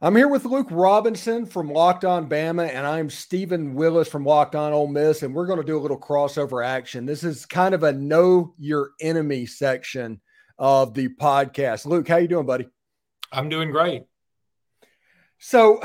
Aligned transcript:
I'm 0.00 0.14
here 0.14 0.28
with 0.28 0.44
Luke 0.44 0.68
Robinson 0.70 1.44
from 1.44 1.72
Locked 1.72 2.04
On 2.04 2.28
Bama, 2.28 2.72
and 2.72 2.86
I'm 2.86 3.10
Steven 3.10 3.74
Willis 3.74 4.06
from 4.06 4.24
Locked 4.24 4.54
On 4.54 4.72
Ole 4.72 4.86
Miss, 4.86 5.24
and 5.24 5.34
we're 5.34 5.48
going 5.48 5.58
to 5.58 5.66
do 5.66 5.76
a 5.76 5.80
little 5.80 5.98
crossover 5.98 6.64
action. 6.64 7.04
This 7.04 7.24
is 7.24 7.44
kind 7.44 7.74
of 7.74 7.82
a 7.82 7.92
know 7.92 8.54
your 8.60 8.92
enemy 9.00 9.44
section 9.44 10.20
of 10.56 10.94
the 10.94 11.08
podcast. 11.08 11.84
Luke, 11.84 12.06
how 12.06 12.18
you 12.18 12.28
doing, 12.28 12.46
buddy? 12.46 12.68
I'm 13.32 13.48
doing 13.48 13.72
great. 13.72 14.04
So 15.38 15.82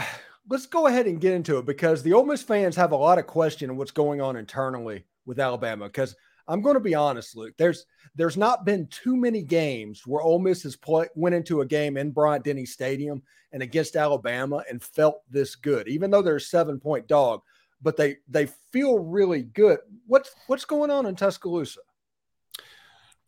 let's 0.48 0.68
go 0.68 0.86
ahead 0.86 1.08
and 1.08 1.20
get 1.20 1.34
into 1.34 1.58
it 1.58 1.66
because 1.66 2.04
the 2.04 2.14
Ole 2.14 2.26
Miss 2.26 2.44
fans 2.44 2.76
have 2.76 2.92
a 2.92 2.96
lot 2.96 3.18
of 3.18 3.26
question 3.26 3.72
on 3.72 3.78
what's 3.78 3.90
going 3.90 4.22
on 4.22 4.36
internally 4.36 5.06
with 5.26 5.40
Alabama. 5.40 5.86
Because 5.86 6.16
I'm 6.48 6.62
going 6.62 6.76
to 6.76 6.80
be 6.80 6.96
honest, 6.96 7.36
Luke. 7.36 7.54
There's 7.58 7.86
there's 8.16 8.38
not 8.38 8.66
been 8.66 8.88
too 8.88 9.16
many 9.16 9.42
games 9.42 10.06
where 10.06 10.22
Ole 10.22 10.40
Miss 10.40 10.64
has 10.64 10.76
play, 10.76 11.08
went 11.16 11.36
into 11.36 11.62
a 11.62 11.66
game 11.66 11.98
in 11.98 12.12
Bryant 12.12 12.44
Denny 12.44 12.66
Stadium 12.66 13.24
and 13.52 13.64
against 13.64 13.96
Alabama 13.96 14.64
and 14.70 14.84
felt 14.84 15.22
this 15.30 15.56
good, 15.56 15.88
even 15.88 16.12
though 16.12 16.22
they're 16.22 16.36
a 16.36 16.42
seven 16.42 16.80
point 16.80 17.08
dog. 17.08 17.42
But 17.82 17.98
they 17.98 18.18
they 18.28 18.48
feel 18.72 19.00
really 19.00 19.44
good. 19.44 19.80
What's 20.08 20.32
what's 20.48 20.66
going 20.66 20.92
on 20.92 21.06
in 21.06 21.16
Tuscaloosa? 21.16 21.82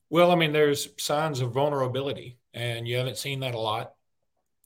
Well, 0.10 0.32
I 0.32 0.36
mean, 0.36 0.54
there's 0.54 0.90
signs 0.98 1.42
of 1.42 1.52
vulnerability, 1.52 2.38
and 2.54 2.88
you 2.88 2.98
haven't 2.98 3.18
seen 3.18 3.40
that 3.42 3.56
a 3.56 3.60
lot 3.60 3.94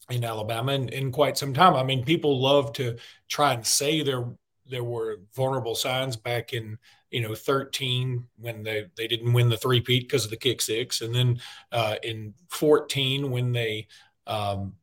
in 0.10 0.24
Alabama 0.24 0.74
in, 0.74 0.90
in 0.90 1.12
quite 1.12 1.38
some 1.38 1.54
time. 1.54 1.76
I 1.76 1.84
mean, 1.84 2.04
people 2.04 2.42
love 2.42 2.74
to 2.74 2.98
try 3.28 3.54
and 3.54 3.66
say 3.66 4.02
there 4.02 4.26
there 4.70 4.84
were 4.84 5.22
vulnerable 5.36 5.76
signs 5.76 6.16
back 6.16 6.54
in 6.54 6.78
you 7.12 7.22
know 7.22 7.36
13 7.36 8.26
when 8.38 8.64
they 8.64 8.86
they 8.98 9.08
didn't 9.08 9.34
win 9.34 9.50
the 9.50 9.58
three 9.58 9.82
peat 9.82 10.04
because 10.04 10.26
of 10.26 10.32
the 10.32 10.38
kick 10.38 10.62
six, 10.62 11.02
and 11.02 11.14
then 11.14 11.40
uh, 11.72 11.96
in 12.04 12.34
14 12.50 13.32
when 13.32 13.52
they 13.52 13.88
um, 14.28 14.74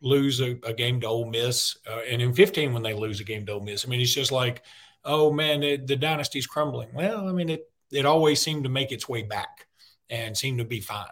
lose 0.00 0.40
a, 0.40 0.58
a, 0.64 0.74
game 0.74 1.00
to 1.00 1.06
Ole 1.06 1.30
Miss, 1.30 1.78
uh, 1.90 2.00
and 2.08 2.20
in 2.20 2.34
15 2.34 2.74
when 2.74 2.82
they 2.82 2.92
lose 2.92 3.20
a 3.20 3.24
game 3.24 3.46
to 3.46 3.52
Ole 3.52 3.60
Miss. 3.60 3.84
I 3.84 3.88
mean, 3.88 4.00
it's 4.00 4.12
just 4.12 4.32
like, 4.32 4.62
oh 5.04 5.32
man, 5.32 5.62
it, 5.62 5.86
the 5.86 5.96
dynasty's 5.96 6.46
crumbling. 6.46 6.88
Well, 6.92 7.28
I 7.28 7.32
mean, 7.32 7.48
it 7.48 7.70
it 7.90 8.06
always 8.06 8.40
seemed 8.40 8.64
to 8.64 8.70
make 8.70 8.92
its 8.92 9.08
way 9.08 9.22
back 9.22 9.66
and 10.10 10.36
seemed 10.36 10.58
to 10.58 10.64
be 10.64 10.80
fine. 10.80 11.06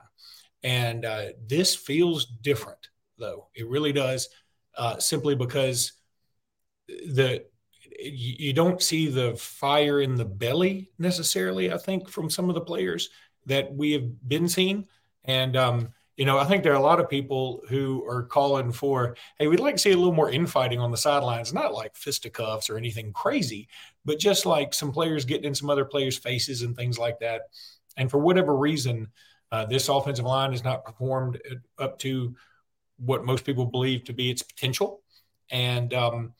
And 0.62 1.04
uh, 1.04 1.26
this 1.46 1.74
feels 1.74 2.26
different 2.26 2.88
though. 3.18 3.48
It 3.54 3.68
really 3.68 3.92
does, 3.92 4.28
uh, 4.76 4.98
simply 4.98 5.34
because 5.34 5.92
the 6.88 7.44
you 7.98 8.52
don't 8.52 8.82
see 8.82 9.08
the 9.08 9.34
fire 9.36 10.00
in 10.00 10.14
the 10.14 10.24
belly 10.24 10.90
necessarily. 10.98 11.72
I 11.72 11.78
think 11.78 12.08
from 12.08 12.30
some 12.30 12.48
of 12.48 12.54
the 12.54 12.60
players 12.60 13.10
that 13.46 13.74
we 13.74 13.92
have 13.92 14.28
been 14.28 14.48
seeing, 14.48 14.86
and 15.24 15.56
um, 15.56 15.88
you 16.16 16.26
know, 16.26 16.38
I 16.38 16.44
think 16.44 16.62
there 16.62 16.72
are 16.72 16.76
a 16.76 16.80
lot 16.80 17.00
of 17.00 17.08
people 17.08 17.62
who 17.68 18.04
are 18.06 18.22
calling 18.22 18.70
for, 18.70 19.16
hey, 19.38 19.46
we'd 19.46 19.60
like 19.60 19.76
to 19.76 19.80
see 19.80 19.92
a 19.92 19.96
little 19.96 20.12
more 20.12 20.30
infighting 20.30 20.78
on 20.78 20.90
the 20.90 20.96
sidelines, 20.96 21.54
not 21.54 21.72
like 21.72 21.96
fisticuffs 21.96 22.68
or 22.68 22.76
anything 22.76 23.12
crazy, 23.12 23.68
but 24.04 24.18
just 24.18 24.44
like 24.44 24.74
some 24.74 24.92
players 24.92 25.24
getting 25.24 25.46
in 25.46 25.54
some 25.54 25.70
other 25.70 25.84
players' 25.84 26.18
faces 26.18 26.62
and 26.62 26.76
things 26.76 26.98
like 26.98 27.18
that. 27.20 27.42
And 27.96 28.10
for 28.10 28.18
whatever 28.18 28.54
reason, 28.56 29.08
uh, 29.50 29.64
this 29.64 29.88
offensive 29.88 30.24
line 30.24 30.52
has 30.52 30.64
not 30.64 30.84
performed 30.84 31.40
up 31.78 31.98
to 32.00 32.34
what 32.98 33.24
most 33.24 33.44
people 33.44 33.66
believe 33.66 34.04
to 34.04 34.12
be 34.12 34.30
its 34.30 34.42
potential. 34.42 35.02
And, 35.50 35.92
um, 35.92 36.34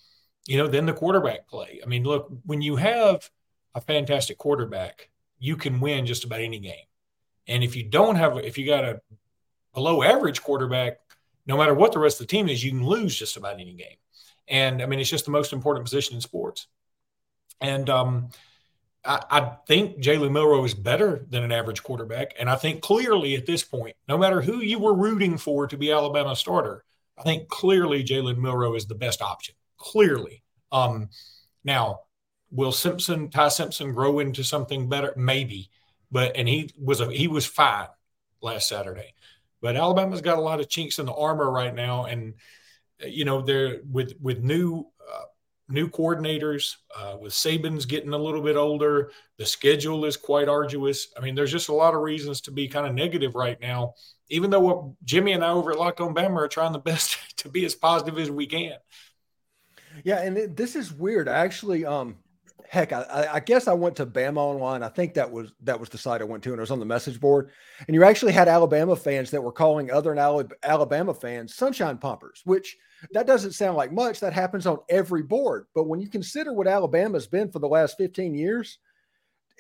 you 0.47 0.57
know, 0.57 0.67
then 0.67 0.87
the 0.87 0.93
quarterback 0.93 1.47
play. 1.47 1.81
I 1.83 1.87
mean, 1.87 2.05
look, 2.05 2.31
when 2.45 2.63
you 2.63 2.77
have 2.77 3.31
a 3.75 3.81
fantastic 3.81 4.39
quarterback, 4.39 5.09
you 5.39 5.57
can 5.57 5.81
win 5.81 6.07
just 6.07 6.25
about 6.25 6.41
any 6.41 6.59
game. 6.59 6.87
And 7.47 7.65
if 7.65 7.75
you 7.77 7.85
don't 7.85 8.17
have, 8.17 8.37
if 8.39 8.59
you 8.59 8.67
got 8.67 8.85
a 8.85 9.01
below 9.75 10.03
average 10.03 10.43
quarterback, 10.43 10.99
no 11.47 11.57
matter 11.57 11.75
what 11.75 11.93
the 11.93 11.99
rest 11.99 12.21
of 12.21 12.27
the 12.27 12.31
team 12.31 12.49
is, 12.49 12.63
you 12.63 12.71
can 12.71 12.87
lose 12.87 13.17
just 13.17 13.37
about 13.37 13.55
any 13.55 13.75
game. 13.75 13.97
And 14.49 14.83
I 14.83 14.87
mean, 14.87 15.01
it's 15.01 15.11
just 15.11 15.25
the 15.25 15.31
most 15.31 15.53
important 15.53 15.85
position 15.85 16.15
in 16.15 16.21
sports. 16.21 16.67
And 17.61 17.89
um, 17.91 18.29
I, 19.05 19.23
I 19.31 19.53
think 19.67 19.99
Jalen 19.99 20.33
Milroe 20.33 20.65
is 20.65 20.75
better 20.75 21.27
than 21.31 21.43
an 21.43 21.53
average 21.53 21.83
quarterback. 21.83 22.35
And 22.39 22.49
I 22.49 22.57
think 22.57 22.83
clearly 22.83 23.35
at 23.37 23.47
this 23.47 23.65
point, 23.65 23.97
no 24.09 24.19
matter 24.19 24.41
who 24.41 24.61
you 24.61 24.79
were 24.79 24.95
rooting 24.95 25.39
for 25.39 25.67
to 25.67 25.77
be 25.77 25.91
Alabama 25.91 26.37
starter, 26.37 26.85
I 27.19 27.23
think 27.23 27.49
clearly 27.49 28.05
Jalen 28.05 28.39
Milroe 28.39 28.75
is 28.75 28.87
the 28.87 28.95
best 28.95 29.23
option. 29.23 29.55
Clearly. 29.83 30.43
Um, 30.71 31.11
now, 31.65 32.03
will 32.53 32.71
Simpson, 32.71 33.31
Ty 33.31 33.49
Simpson, 33.49 33.93
grow 33.93 34.21
into 34.21 34.45
something 34.45 34.89
better? 34.89 35.13
Maybe, 35.17 35.71
but 36.11 36.37
and 36.37 36.49
he 36.49 36.71
was 36.79 37.01
a 37.01 37.11
he 37.13 37.27
was 37.27 37.47
fine 37.47 37.89
last 38.41 38.69
Saturday. 38.69 39.15
But 39.61 39.77
Alabama's 39.77 40.21
got 40.21 40.39
a 40.39 40.43
lot 40.43 40.61
of 40.61 40.69
chinks 40.69 40.99
in 40.99 41.07
the 41.07 41.15
armor 41.15 41.51
right 41.51 41.75
now, 41.75 42.05
and 42.05 42.35
you 43.05 43.25
know 43.25 43.43
they're 43.43 43.81
with 43.91 44.15
with 44.21 44.39
new 44.39 44.87
uh, 45.13 45.25
new 45.69 45.89
coordinators, 45.89 46.77
uh, 46.97 47.17
with 47.21 47.33
Saban's 47.33 47.87
getting 47.87 48.13
a 48.13 48.19
little 48.19 48.43
bit 48.43 48.57
older. 48.57 49.11
The 49.39 49.47
schedule 49.47 50.05
is 50.05 50.17
quite 50.17 50.49
arduous. 50.49 51.09
I 51.17 51.21
mean, 51.21 51.35
there's 51.35 51.53
just 51.53 51.71
a 51.71 51.75
lot 51.75 51.95
of 51.95 52.03
reasons 52.03 52.41
to 52.43 52.51
be 52.53 52.69
kind 52.69 52.87
of 52.87 52.95
negative 52.95 53.35
right 53.35 53.61
now, 53.61 53.95
even 54.29 54.51
though 54.51 54.61
what 54.61 55.05
Jimmy 55.05 55.33
and 55.33 55.45
I 55.45 55.51
over 55.51 55.73
at 55.73 55.79
Locked 55.79 56.01
On 56.01 56.15
Bama 56.15 56.37
are 56.37 56.49
trying 56.49 56.73
the 56.73 56.79
best 56.93 57.19
to 57.39 57.49
be 57.49 57.65
as 57.65 57.75
positive 57.75 58.19
as 58.19 58.31
we 58.31 58.47
can. 58.47 58.75
Yeah, 60.05 60.23
and 60.23 60.57
this 60.57 60.77
is 60.77 60.93
weird. 60.93 61.29
I 61.29 61.39
Actually, 61.39 61.85
um, 61.85 62.17
heck, 62.69 62.93
I, 62.93 63.29
I, 63.33 63.41
guess 63.41 63.69
I 63.69 63.73
went 63.73 63.97
to 63.97 64.07
Bama 64.07 64.39
Online. 64.39 64.83
I 64.83 64.89
think 64.89 65.15
that 65.15 65.31
was 65.31 65.53
that 65.63 65.79
was 65.79 65.89
the 65.89 65.99
site 65.99 66.21
I 66.21 66.25
went 66.25 66.43
to, 66.45 66.51
and 66.51 66.59
it 66.59 66.61
was 66.61 66.71
on 66.71 66.81
the 66.81 66.87
message 66.87 67.21
board. 67.21 67.51
And 67.87 67.95
you 67.95 68.05
actually 68.05 68.33
had 68.33 68.49
Alabama 68.49 68.97
fans 68.97 69.31
that 69.31 69.43
were 69.43 69.53
calling 69.53 69.91
other 69.91 70.17
Alabama 70.63 71.15
fans 71.15 71.55
sunshine 71.55 71.99
pumpers, 71.99 72.43
which– 72.45 72.77
that 73.11 73.27
doesn't 73.27 73.53
sound 73.53 73.77
like 73.77 73.93
much. 73.93 74.21
That 74.21 74.33
happens 74.33 74.67
on 74.67 74.79
every 74.89 75.23
board. 75.23 75.67
But 75.75 75.85
when 75.85 76.01
you 76.01 76.09
consider 76.09 76.53
what 76.53 76.69
Alabama's 76.69 77.27
been 77.27 77.51
for 77.51 77.59
the 77.59 77.69
last 77.69 77.97
15 77.99 78.35
years, 78.35 78.79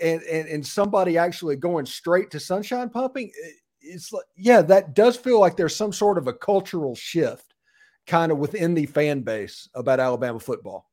and 0.00 0.22
and, 0.22 0.48
and 0.48 0.66
somebody 0.66 1.18
actually 1.18 1.56
going 1.56 1.86
straight 1.86 2.30
to 2.30 2.40
sunshine 2.40 2.88
pumping, 2.88 3.30
it's 3.80 4.12
like, 4.12 4.24
yeah, 4.36 4.62
that 4.62 4.94
does 4.94 5.16
feel 5.16 5.40
like 5.40 5.56
there's 5.56 5.76
some 5.76 5.92
sort 5.92 6.18
of 6.18 6.28
a 6.28 6.32
cultural 6.32 6.94
shift 6.94 7.51
kind 8.06 8.32
of 8.32 8.38
within 8.38 8.74
the 8.74 8.86
fan 8.86 9.20
base 9.20 9.68
about 9.74 10.00
Alabama 10.00 10.40
football. 10.40 10.90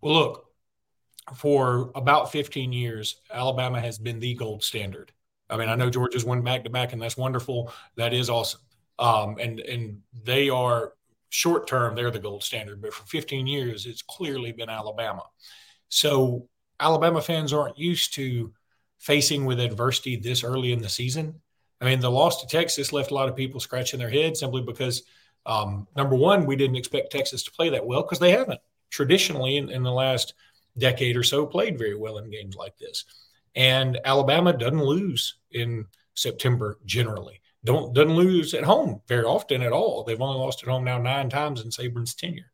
Well, 0.00 0.14
look, 0.14 0.46
for 1.34 1.90
about 1.94 2.30
15 2.30 2.72
years, 2.72 3.20
Alabama 3.32 3.80
has 3.80 3.98
been 3.98 4.20
the 4.20 4.34
gold 4.34 4.62
standard. 4.62 5.12
I 5.48 5.56
mean, 5.56 5.68
I 5.68 5.74
know 5.74 5.90
Georgia's 5.90 6.24
won 6.24 6.42
back 6.42 6.64
to 6.64 6.70
back, 6.70 6.92
and 6.92 7.00
that's 7.00 7.16
wonderful. 7.16 7.72
That 7.96 8.12
is 8.12 8.30
awesome. 8.30 8.60
Um, 8.98 9.36
and 9.38 9.60
and 9.60 10.00
they 10.24 10.48
are 10.48 10.94
short 11.28 11.66
term, 11.66 11.94
they're 11.94 12.10
the 12.10 12.18
gold 12.18 12.42
standard, 12.42 12.80
but 12.80 12.94
for 12.94 13.04
15 13.06 13.46
years, 13.46 13.86
it's 13.86 14.02
clearly 14.02 14.52
been 14.52 14.70
Alabama. 14.70 15.22
So 15.88 16.48
Alabama 16.80 17.20
fans 17.20 17.52
aren't 17.52 17.78
used 17.78 18.14
to 18.14 18.52
facing 18.98 19.44
with 19.44 19.60
adversity 19.60 20.16
this 20.16 20.42
early 20.42 20.72
in 20.72 20.80
the 20.80 20.88
season. 20.88 21.40
I 21.80 21.84
mean, 21.84 22.00
the 22.00 22.10
loss 22.10 22.40
to 22.40 22.46
Texas 22.46 22.92
left 22.92 23.10
a 23.10 23.14
lot 23.14 23.28
of 23.28 23.36
people 23.36 23.60
scratching 23.60 23.98
their 23.98 24.10
head 24.10 24.36
simply 24.36 24.62
because, 24.62 25.02
um, 25.46 25.86
number 25.96 26.16
one, 26.16 26.44
we 26.46 26.56
didn't 26.56 26.76
expect 26.76 27.12
Texas 27.12 27.42
to 27.44 27.52
play 27.52 27.70
that 27.70 27.86
well 27.86 28.02
because 28.02 28.18
they 28.18 28.32
haven't 28.32 28.60
traditionally 28.90 29.56
in, 29.56 29.70
in 29.70 29.82
the 29.82 29.92
last 29.92 30.34
decade 30.78 31.16
or 31.16 31.22
so 31.22 31.46
played 31.46 31.78
very 31.78 31.96
well 31.96 32.18
in 32.18 32.30
games 32.30 32.56
like 32.56 32.76
this. 32.78 33.04
And 33.54 33.98
Alabama 34.04 34.52
doesn't 34.52 34.82
lose 34.82 35.36
in 35.50 35.86
September 36.14 36.78
generally 36.84 37.40
don't 37.66 37.92
doesn't 37.92 38.14
lose 38.14 38.54
at 38.54 38.64
home 38.64 39.02
very 39.06 39.24
often 39.24 39.60
at 39.60 39.72
all. 39.72 40.04
They've 40.04 40.20
only 40.20 40.38
lost 40.38 40.62
at 40.62 40.68
home 40.68 40.84
now 40.84 40.98
nine 40.98 41.28
times 41.28 41.60
in 41.60 41.70
Saban's 41.70 42.14
tenure. 42.14 42.50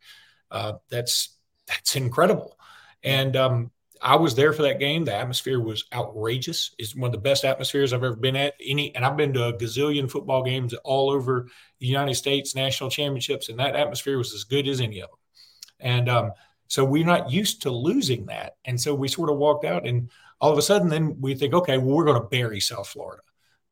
Uh, 0.50 0.74
that's 0.88 1.36
that's 1.68 1.94
incredible. 1.94 2.58
And 3.04 3.36
um, 3.36 3.70
I 4.02 4.16
was 4.16 4.34
there 4.34 4.52
for 4.52 4.62
that 4.62 4.80
game. 4.80 5.04
The 5.04 5.14
atmosphere 5.14 5.60
was 5.60 5.84
outrageous. 5.92 6.74
It's 6.76 6.96
one 6.96 7.08
of 7.08 7.12
the 7.12 7.18
best 7.18 7.44
atmospheres 7.44 7.92
I've 7.92 8.02
ever 8.02 8.16
been 8.16 8.34
at. 8.34 8.54
Any, 8.60 8.94
and 8.96 9.04
I've 9.04 9.16
been 9.16 9.32
to 9.34 9.48
a 9.48 9.52
gazillion 9.52 10.10
football 10.10 10.42
games 10.42 10.74
all 10.82 11.10
over 11.10 11.46
the 11.78 11.86
United 11.86 12.16
States, 12.16 12.54
national 12.56 12.90
championships, 12.90 13.48
and 13.48 13.58
that 13.60 13.76
atmosphere 13.76 14.18
was 14.18 14.34
as 14.34 14.44
good 14.44 14.66
as 14.66 14.80
any 14.80 15.00
of 15.00 15.10
them. 15.10 15.18
And 15.78 16.08
um, 16.08 16.32
so 16.66 16.84
we're 16.84 17.06
not 17.06 17.30
used 17.30 17.62
to 17.62 17.70
losing 17.70 18.26
that, 18.26 18.56
and 18.64 18.80
so 18.80 18.94
we 18.94 19.06
sort 19.06 19.30
of 19.30 19.38
walked 19.38 19.64
out, 19.64 19.86
and 19.86 20.10
all 20.40 20.50
of 20.50 20.58
a 20.58 20.62
sudden, 20.62 20.88
then 20.88 21.20
we 21.20 21.34
think, 21.36 21.54
okay, 21.54 21.78
well, 21.78 21.96
we're 21.96 22.04
going 22.04 22.20
to 22.20 22.28
bury 22.28 22.58
South 22.58 22.88
Florida 22.88 23.22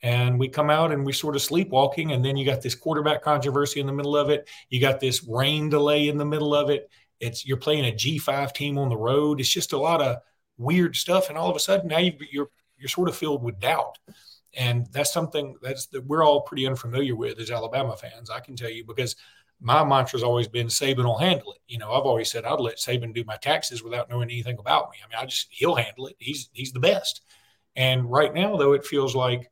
and 0.02 0.38
we 0.38 0.48
come 0.48 0.70
out 0.70 0.92
and 0.92 1.04
we 1.04 1.12
sort 1.12 1.36
of 1.36 1.42
sleepwalking 1.42 2.12
and 2.12 2.24
then 2.24 2.36
you 2.36 2.46
got 2.46 2.62
this 2.62 2.74
quarterback 2.74 3.22
controversy 3.22 3.80
in 3.80 3.86
the 3.86 3.92
middle 3.92 4.16
of 4.16 4.30
it 4.30 4.48
you 4.70 4.80
got 4.80 5.00
this 5.00 5.24
rain 5.24 5.68
delay 5.68 6.08
in 6.08 6.16
the 6.16 6.24
middle 6.24 6.54
of 6.54 6.70
it 6.70 6.88
it's 7.20 7.46
you're 7.46 7.56
playing 7.56 7.84
a 7.84 7.92
g5 7.96 8.52
team 8.52 8.78
on 8.78 8.88
the 8.88 8.96
road 8.96 9.40
it's 9.40 9.48
just 9.48 9.72
a 9.72 9.78
lot 9.78 10.02
of 10.02 10.16
weird 10.58 10.96
stuff 10.96 11.28
and 11.28 11.38
all 11.38 11.50
of 11.50 11.56
a 11.56 11.60
sudden 11.60 11.88
now 11.88 11.98
you, 11.98 12.12
you're 12.30 12.50
you're 12.78 12.88
sort 12.88 13.08
of 13.08 13.16
filled 13.16 13.42
with 13.42 13.60
doubt 13.60 13.98
and 14.54 14.86
that's 14.92 15.12
something 15.12 15.56
that's 15.62 15.86
that 15.86 16.04
we're 16.06 16.24
all 16.24 16.42
pretty 16.42 16.66
unfamiliar 16.66 17.14
with 17.14 17.38
as 17.38 17.50
alabama 17.50 17.96
fans 17.96 18.30
i 18.30 18.40
can 18.40 18.56
tell 18.56 18.70
you 18.70 18.84
because 18.84 19.16
my 19.60 19.84
mantra 19.84 20.18
has 20.18 20.22
always 20.22 20.48
been 20.48 20.68
Saban 20.68 21.04
will 21.04 21.18
handle 21.18 21.52
it. 21.52 21.60
You 21.68 21.78
know, 21.78 21.92
I've 21.92 22.06
always 22.06 22.30
said 22.30 22.44
I'd 22.44 22.60
let 22.60 22.78
Saban 22.78 23.12
do 23.14 23.24
my 23.24 23.36
taxes 23.36 23.82
without 23.82 24.08
knowing 24.08 24.30
anything 24.30 24.56
about 24.58 24.90
me. 24.90 24.98
I 25.04 25.08
mean, 25.08 25.22
I 25.22 25.26
just 25.26 25.48
he'll 25.50 25.74
handle 25.74 26.06
it. 26.06 26.16
He's 26.18 26.48
he's 26.52 26.72
the 26.72 26.80
best. 26.80 27.20
And 27.76 28.10
right 28.10 28.34
now, 28.34 28.56
though, 28.56 28.72
it 28.72 28.86
feels 28.86 29.14
like 29.14 29.50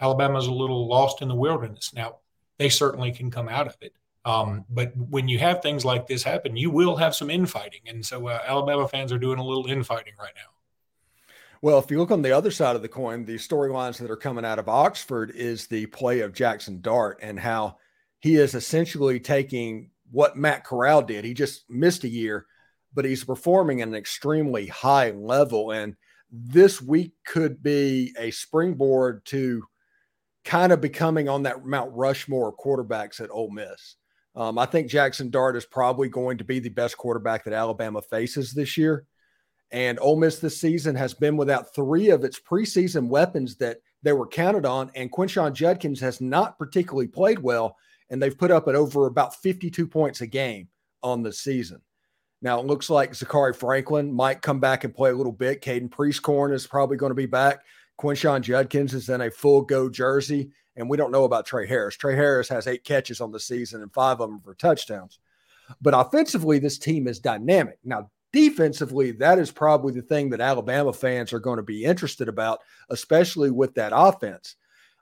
Alabama's 0.00 0.46
a 0.46 0.52
little 0.52 0.86
lost 0.88 1.22
in 1.22 1.28
the 1.28 1.34
wilderness. 1.34 1.92
Now, 1.94 2.18
they 2.58 2.68
certainly 2.68 3.12
can 3.12 3.30
come 3.30 3.48
out 3.48 3.66
of 3.66 3.76
it. 3.80 3.92
Um, 4.26 4.64
but 4.68 4.92
when 4.96 5.28
you 5.28 5.38
have 5.38 5.62
things 5.62 5.84
like 5.84 6.08
this 6.08 6.24
happen, 6.24 6.56
you 6.56 6.68
will 6.68 6.96
have 6.96 7.14
some 7.14 7.30
infighting. 7.30 7.82
And 7.86 8.04
so 8.04 8.26
uh, 8.26 8.40
Alabama 8.44 8.88
fans 8.88 9.12
are 9.12 9.18
doing 9.18 9.38
a 9.38 9.44
little 9.44 9.66
infighting 9.66 10.14
right 10.18 10.32
now. 10.34 10.50
Well, 11.62 11.78
if 11.78 11.90
you 11.92 11.98
look 11.98 12.10
on 12.10 12.22
the 12.22 12.36
other 12.36 12.50
side 12.50 12.74
of 12.74 12.82
the 12.82 12.88
coin, 12.88 13.24
the 13.24 13.36
storylines 13.36 13.98
that 13.98 14.10
are 14.10 14.16
coming 14.16 14.44
out 14.44 14.58
of 14.58 14.68
Oxford 14.68 15.30
is 15.30 15.68
the 15.68 15.86
play 15.86 16.20
of 16.20 16.34
Jackson 16.34 16.80
Dart 16.80 17.20
and 17.22 17.38
how 17.38 17.76
he 18.18 18.34
is 18.34 18.56
essentially 18.56 19.20
taking 19.20 19.90
what 20.10 20.36
Matt 20.36 20.64
Corral 20.64 21.02
did. 21.02 21.24
He 21.24 21.32
just 21.32 21.70
missed 21.70 22.02
a 22.02 22.08
year, 22.08 22.46
but 22.92 23.04
he's 23.04 23.22
performing 23.22 23.80
at 23.80 23.88
an 23.88 23.94
extremely 23.94 24.66
high 24.66 25.12
level. 25.12 25.70
And 25.70 25.94
this 26.32 26.82
week 26.82 27.12
could 27.24 27.62
be 27.62 28.12
a 28.18 28.32
springboard 28.32 29.24
to 29.26 29.62
kind 30.44 30.72
of 30.72 30.80
becoming 30.80 31.28
on 31.28 31.44
that 31.44 31.64
Mount 31.64 31.92
Rushmore 31.94 32.56
quarterbacks 32.56 33.20
at 33.20 33.30
Ole 33.30 33.50
Miss. 33.50 33.94
Um, 34.36 34.58
I 34.58 34.66
think 34.66 34.88
Jackson 34.88 35.30
Dart 35.30 35.56
is 35.56 35.64
probably 35.64 36.08
going 36.08 36.38
to 36.38 36.44
be 36.44 36.58
the 36.58 36.68
best 36.68 36.98
quarterback 36.98 37.44
that 37.44 37.54
Alabama 37.54 38.02
faces 38.02 38.52
this 38.52 38.76
year. 38.76 39.06
And 39.72 39.98
Ole 39.98 40.16
Miss 40.16 40.38
this 40.38 40.60
season 40.60 40.94
has 40.94 41.14
been 41.14 41.36
without 41.36 41.74
three 41.74 42.10
of 42.10 42.22
its 42.22 42.38
preseason 42.38 43.08
weapons 43.08 43.56
that 43.56 43.78
they 44.02 44.12
were 44.12 44.26
counted 44.26 44.66
on. 44.66 44.90
And 44.94 45.10
Quinshon 45.10 45.54
Judkins 45.54 46.00
has 46.00 46.20
not 46.20 46.58
particularly 46.58 47.08
played 47.08 47.38
well. 47.38 47.76
And 48.10 48.22
they've 48.22 48.36
put 48.36 48.52
up 48.52 48.68
at 48.68 48.76
over 48.76 49.06
about 49.06 49.34
52 49.36 49.86
points 49.88 50.20
a 50.20 50.26
game 50.26 50.68
on 51.02 51.22
the 51.22 51.32
season. 51.32 51.80
Now 52.42 52.60
it 52.60 52.66
looks 52.66 52.90
like 52.90 53.12
Zakhari 53.12 53.56
Franklin 53.56 54.12
might 54.12 54.42
come 54.42 54.60
back 54.60 54.84
and 54.84 54.94
play 54.94 55.10
a 55.10 55.16
little 55.16 55.32
bit. 55.32 55.62
Caden 55.62 55.88
Prieskorn 55.88 56.52
is 56.52 56.66
probably 56.66 56.96
going 56.96 57.10
to 57.10 57.14
be 57.14 57.26
back. 57.26 57.64
Quinshon 57.98 58.42
Judkins 58.42 58.94
is 58.94 59.08
in 59.08 59.20
a 59.20 59.30
full 59.30 59.62
go 59.62 59.88
jersey. 59.88 60.50
And 60.76 60.90
we 60.90 60.98
don't 60.98 61.12
know 61.12 61.24
about 61.24 61.46
Tre 61.46 61.66
Harris. 61.66 61.96
Tre 61.96 62.14
Harris 62.14 62.50
has 62.50 62.66
eight 62.66 62.84
catches 62.84 63.22
on 63.22 63.32
the 63.32 63.40
season 63.40 63.82
and 63.82 63.92
five 63.92 64.20
of 64.20 64.28
them 64.28 64.40
for 64.40 64.54
touchdowns. 64.54 65.18
But 65.80 65.94
offensively, 65.96 66.58
this 66.58 66.78
team 66.78 67.08
is 67.08 67.18
dynamic. 67.18 67.78
Now, 67.82 68.10
defensively, 68.32 69.12
that 69.12 69.38
is 69.38 69.50
probably 69.50 69.94
the 69.94 70.02
thing 70.02 70.28
that 70.30 70.40
Alabama 70.40 70.92
fans 70.92 71.32
are 71.32 71.40
going 71.40 71.56
to 71.56 71.62
be 71.62 71.84
interested 71.84 72.28
about, 72.28 72.60
especially 72.90 73.50
with 73.50 73.74
that 73.74 73.92
offense. 73.94 74.56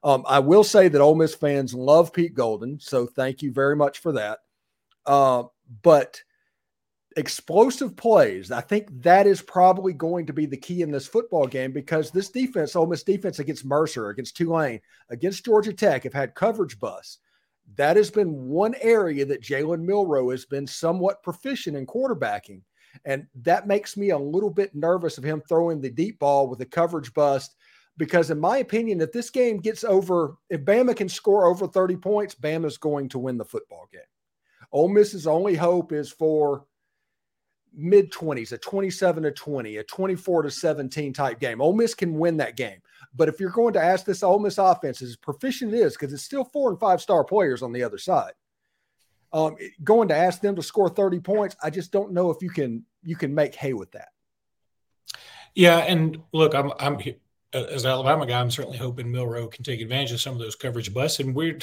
Um, 0.04 0.22
I 0.28 0.38
will 0.38 0.64
say 0.64 0.88
that 0.88 1.00
Ole 1.00 1.16
Miss 1.16 1.34
fans 1.34 1.74
love 1.74 2.12
Pete 2.12 2.34
Golding, 2.34 2.78
so 2.78 3.06
thank 3.06 3.42
you 3.42 3.52
very 3.52 3.74
much 3.74 3.98
for 3.98 4.12
that. 4.12 4.38
Uh, 5.06 5.44
but 5.82 6.22
explosive 7.16 7.96
plays, 7.96 8.50
I 8.50 8.60
think 8.60 8.88
that 9.02 9.26
is 9.26 9.42
probably 9.42 9.92
going 9.92 10.26
to 10.26 10.32
be 10.32 10.46
the 10.46 10.56
key 10.56 10.82
in 10.82 10.90
this 10.90 11.06
football 11.06 11.46
game 11.46 11.72
because 11.72 12.10
this 12.10 12.30
defense, 12.30 12.76
Ole 12.76 12.86
Miss 12.86 13.02
defense 13.02 13.38
against 13.38 13.64
Mercer, 13.64 14.10
against 14.10 14.36
Tulane, 14.36 14.80
against 15.10 15.44
Georgia 15.44 15.72
Tech, 15.72 16.04
have 16.04 16.12
had 16.12 16.34
coverage 16.34 16.78
busts. 16.78 17.18
That 17.76 17.96
has 17.96 18.10
been 18.10 18.48
one 18.48 18.74
area 18.80 19.24
that 19.24 19.42
Jalen 19.42 19.82
Milroe 19.82 20.30
has 20.30 20.44
been 20.44 20.66
somewhat 20.66 21.22
proficient 21.22 21.76
in 21.76 21.86
quarterbacking. 21.86 22.62
And 23.04 23.26
that 23.42 23.66
makes 23.66 23.96
me 23.96 24.10
a 24.10 24.18
little 24.18 24.50
bit 24.50 24.74
nervous 24.74 25.18
of 25.18 25.24
him 25.24 25.42
throwing 25.48 25.80
the 25.80 25.90
deep 25.90 26.18
ball 26.18 26.48
with 26.48 26.60
a 26.60 26.66
coverage 26.66 27.12
bust. 27.14 27.56
Because, 27.96 28.30
in 28.30 28.40
my 28.40 28.58
opinion, 28.58 29.00
if 29.00 29.12
this 29.12 29.30
game 29.30 29.58
gets 29.58 29.84
over, 29.84 30.36
if 30.50 30.64
Bama 30.64 30.96
can 30.96 31.08
score 31.08 31.46
over 31.46 31.66
30 31.66 31.96
points, 31.96 32.34
Bama's 32.34 32.76
going 32.76 33.08
to 33.10 33.18
win 33.18 33.38
the 33.38 33.44
football 33.44 33.88
game. 33.92 34.02
Ole 34.72 34.88
Miss's 34.88 35.28
only 35.28 35.54
hope 35.54 35.92
is 35.92 36.10
for 36.10 36.66
mid 37.76 38.12
20s, 38.12 38.52
a 38.52 38.58
27 38.58 39.22
to 39.22 39.30
20, 39.30 39.76
a 39.78 39.84
24 39.84 40.42
to 40.42 40.50
17 40.50 41.12
type 41.12 41.40
game. 41.40 41.60
Ole 41.60 41.72
Miss 41.72 41.94
can 41.94 42.18
win 42.18 42.36
that 42.38 42.56
game. 42.56 42.80
But 43.16 43.28
if 43.28 43.38
you're 43.38 43.50
going 43.50 43.74
to 43.74 43.82
ask 43.82 44.04
this 44.04 44.22
Ole 44.22 44.38
Miss 44.38 44.58
offense, 44.58 45.02
as 45.02 45.16
proficient 45.16 45.72
it 45.72 45.78
is, 45.78 45.94
because 45.94 46.12
it's 46.12 46.22
still 46.22 46.44
four 46.44 46.70
and 46.70 46.80
five 46.80 47.00
star 47.00 47.24
players 47.24 47.62
on 47.62 47.72
the 47.72 47.82
other 47.82 47.98
side, 47.98 48.32
um, 49.32 49.56
going 49.82 50.08
to 50.08 50.16
ask 50.16 50.40
them 50.40 50.56
to 50.56 50.62
score 50.62 50.88
30 50.88 51.20
points, 51.20 51.56
I 51.62 51.70
just 51.70 51.92
don't 51.92 52.12
know 52.12 52.30
if 52.30 52.42
you 52.42 52.50
can 52.50 52.84
you 53.02 53.16
can 53.16 53.34
make 53.34 53.54
hay 53.54 53.72
with 53.72 53.90
that. 53.92 54.08
Yeah, 55.54 55.78
and 55.78 56.22
look, 56.32 56.54
I'm 56.54 56.72
I'm 56.78 56.98
as 57.54 57.84
an 57.84 57.90
Alabama 57.90 58.26
guy, 58.26 58.40
I'm 58.40 58.50
certainly 58.50 58.78
hoping 58.78 59.10
Milroe 59.10 59.46
can 59.48 59.64
take 59.64 59.80
advantage 59.80 60.12
of 60.12 60.20
some 60.20 60.34
of 60.34 60.40
those 60.40 60.56
coverage 60.56 60.92
busts. 60.92 61.20
And 61.20 61.34
we're 61.34 61.58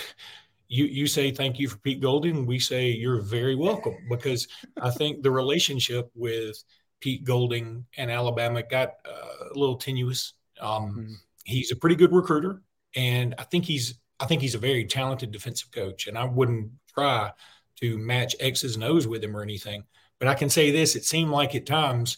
you 0.71 0.85
you 0.85 1.05
say 1.05 1.31
thank 1.31 1.59
you 1.59 1.67
for 1.67 1.77
Pete 1.79 2.01
Golding. 2.01 2.45
We 2.45 2.57
say 2.57 2.87
you're 2.91 3.19
very 3.19 3.55
welcome 3.55 3.97
because 4.09 4.47
I 4.81 4.89
think 4.89 5.21
the 5.21 5.29
relationship 5.29 6.09
with 6.15 6.63
Pete 7.01 7.25
Golding 7.25 7.85
and 7.97 8.09
Alabama 8.09 8.63
got 8.63 8.91
uh, 9.05 9.49
a 9.53 9.59
little 9.59 9.75
tenuous. 9.75 10.33
Um, 10.61 10.91
mm-hmm. 10.91 11.13
He's 11.43 11.73
a 11.73 11.75
pretty 11.75 11.97
good 11.97 12.13
recruiter, 12.13 12.61
and 12.95 13.35
I 13.37 13.43
think 13.43 13.65
he's 13.65 13.99
I 14.21 14.25
think 14.25 14.41
he's 14.41 14.55
a 14.55 14.59
very 14.59 14.85
talented 14.85 15.31
defensive 15.31 15.71
coach. 15.71 16.07
And 16.07 16.17
I 16.17 16.23
wouldn't 16.23 16.71
try 16.93 17.33
to 17.81 17.97
match 17.97 18.37
X's 18.39 18.75
and 18.75 18.83
O's 18.85 19.07
with 19.07 19.21
him 19.21 19.35
or 19.35 19.41
anything. 19.41 19.83
But 20.19 20.29
I 20.29 20.35
can 20.35 20.49
say 20.49 20.71
this: 20.71 20.95
it 20.95 21.03
seemed 21.03 21.31
like 21.31 21.53
at 21.53 21.65
times 21.65 22.17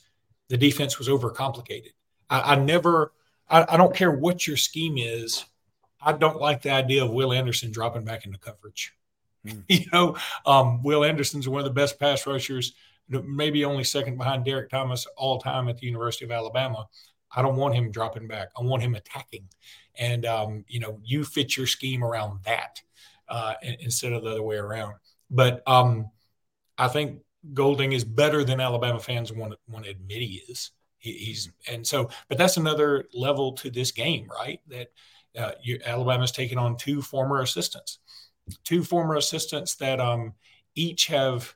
the 0.50 0.58
defense 0.58 1.00
was 1.00 1.10
overcomplicated. 1.10 1.94
I, 2.30 2.54
I 2.54 2.56
never, 2.56 3.14
I, 3.50 3.66
I, 3.68 3.78
don't 3.78 3.96
care 3.96 4.12
what 4.12 4.46
your 4.46 4.58
scheme 4.58 4.98
is. 4.98 5.44
I 6.04 6.14
don't 6.14 6.40
like 6.40 6.62
the 6.62 6.72
idea 6.72 7.04
of 7.04 7.12
Will 7.12 7.34
Anderson 7.34 7.72
dropping 7.72 8.04
back 8.04 8.26
into 8.26 8.38
coverage. 8.38 8.94
Mm. 9.46 9.64
You 9.68 9.86
know, 9.92 10.18
um, 10.46 10.82
Will 10.84 11.04
Anderson's 11.04 11.50
one 11.50 11.60
of 11.60 11.66
the 11.66 11.72
best 11.72 12.00
pass 12.00 12.26
rushers, 12.26 12.74
maybe 13.10 13.66
only 13.66 13.84
second 13.84 14.18
behind 14.18 14.46
Derrick 14.46 14.70
Thomas 14.70 15.06
all 15.18 15.40
time 15.40 15.68
at 15.68 15.78
the 15.78 15.86
University 15.86 16.26
of 16.26 16.32
Alabama. 16.32 16.88
I 17.36 17.42
don't 17.42 17.58
want 17.58 17.76
him 17.76 17.92
dropping 17.92 18.28
back. 18.28 18.50
I 18.58 18.64
want 18.64 18.84
him 18.84 18.96
attacking. 18.96 19.50
And, 19.96 20.26
um, 20.26 20.66
you 20.68 20.80
know, 20.80 21.00
you 21.04 21.24
fit 21.24 21.58
your 21.58 21.68
scheme 21.68 22.04
around 22.04 22.40
that 22.46 22.82
uh, 23.28 23.56
instead 23.80 24.14
of 24.14 24.24
the 24.24 24.32
other 24.32 24.44
way 24.44 24.56
around. 24.56 24.96
But 25.30 25.64
um, 25.68 26.10
I 26.78 26.88
think 26.88 27.22
Golding 27.54 27.92
is 27.92 28.04
better 28.04 28.44
than 28.44 28.62
Alabama 28.62 29.00
fans 29.00 29.34
want 29.34 29.52
to, 29.52 29.58
want 29.68 29.86
to 29.86 29.92
admit 29.92 30.22
he 30.22 30.42
is. 30.48 30.72
He, 30.98 31.12
he's 31.14 31.52
and 31.68 31.86
so, 31.86 32.10
but 32.30 32.38
that's 32.38 32.58
another 32.58 33.06
level 33.14 33.54
to 33.54 33.70
this 33.70 33.92
game, 33.92 34.30
right? 34.34 34.62
That 34.68 34.92
uh, 35.38 35.52
you, 35.62 35.80
Alabama's 35.86 36.32
taking 36.32 36.58
on 36.58 36.78
two 36.78 37.02
former 37.02 37.42
assistants, 37.42 38.00
two 38.64 38.84
former 38.84 39.16
assistants 39.16 39.76
that 39.76 40.00
um, 40.00 40.34
each 40.76 41.08
have 41.08 41.54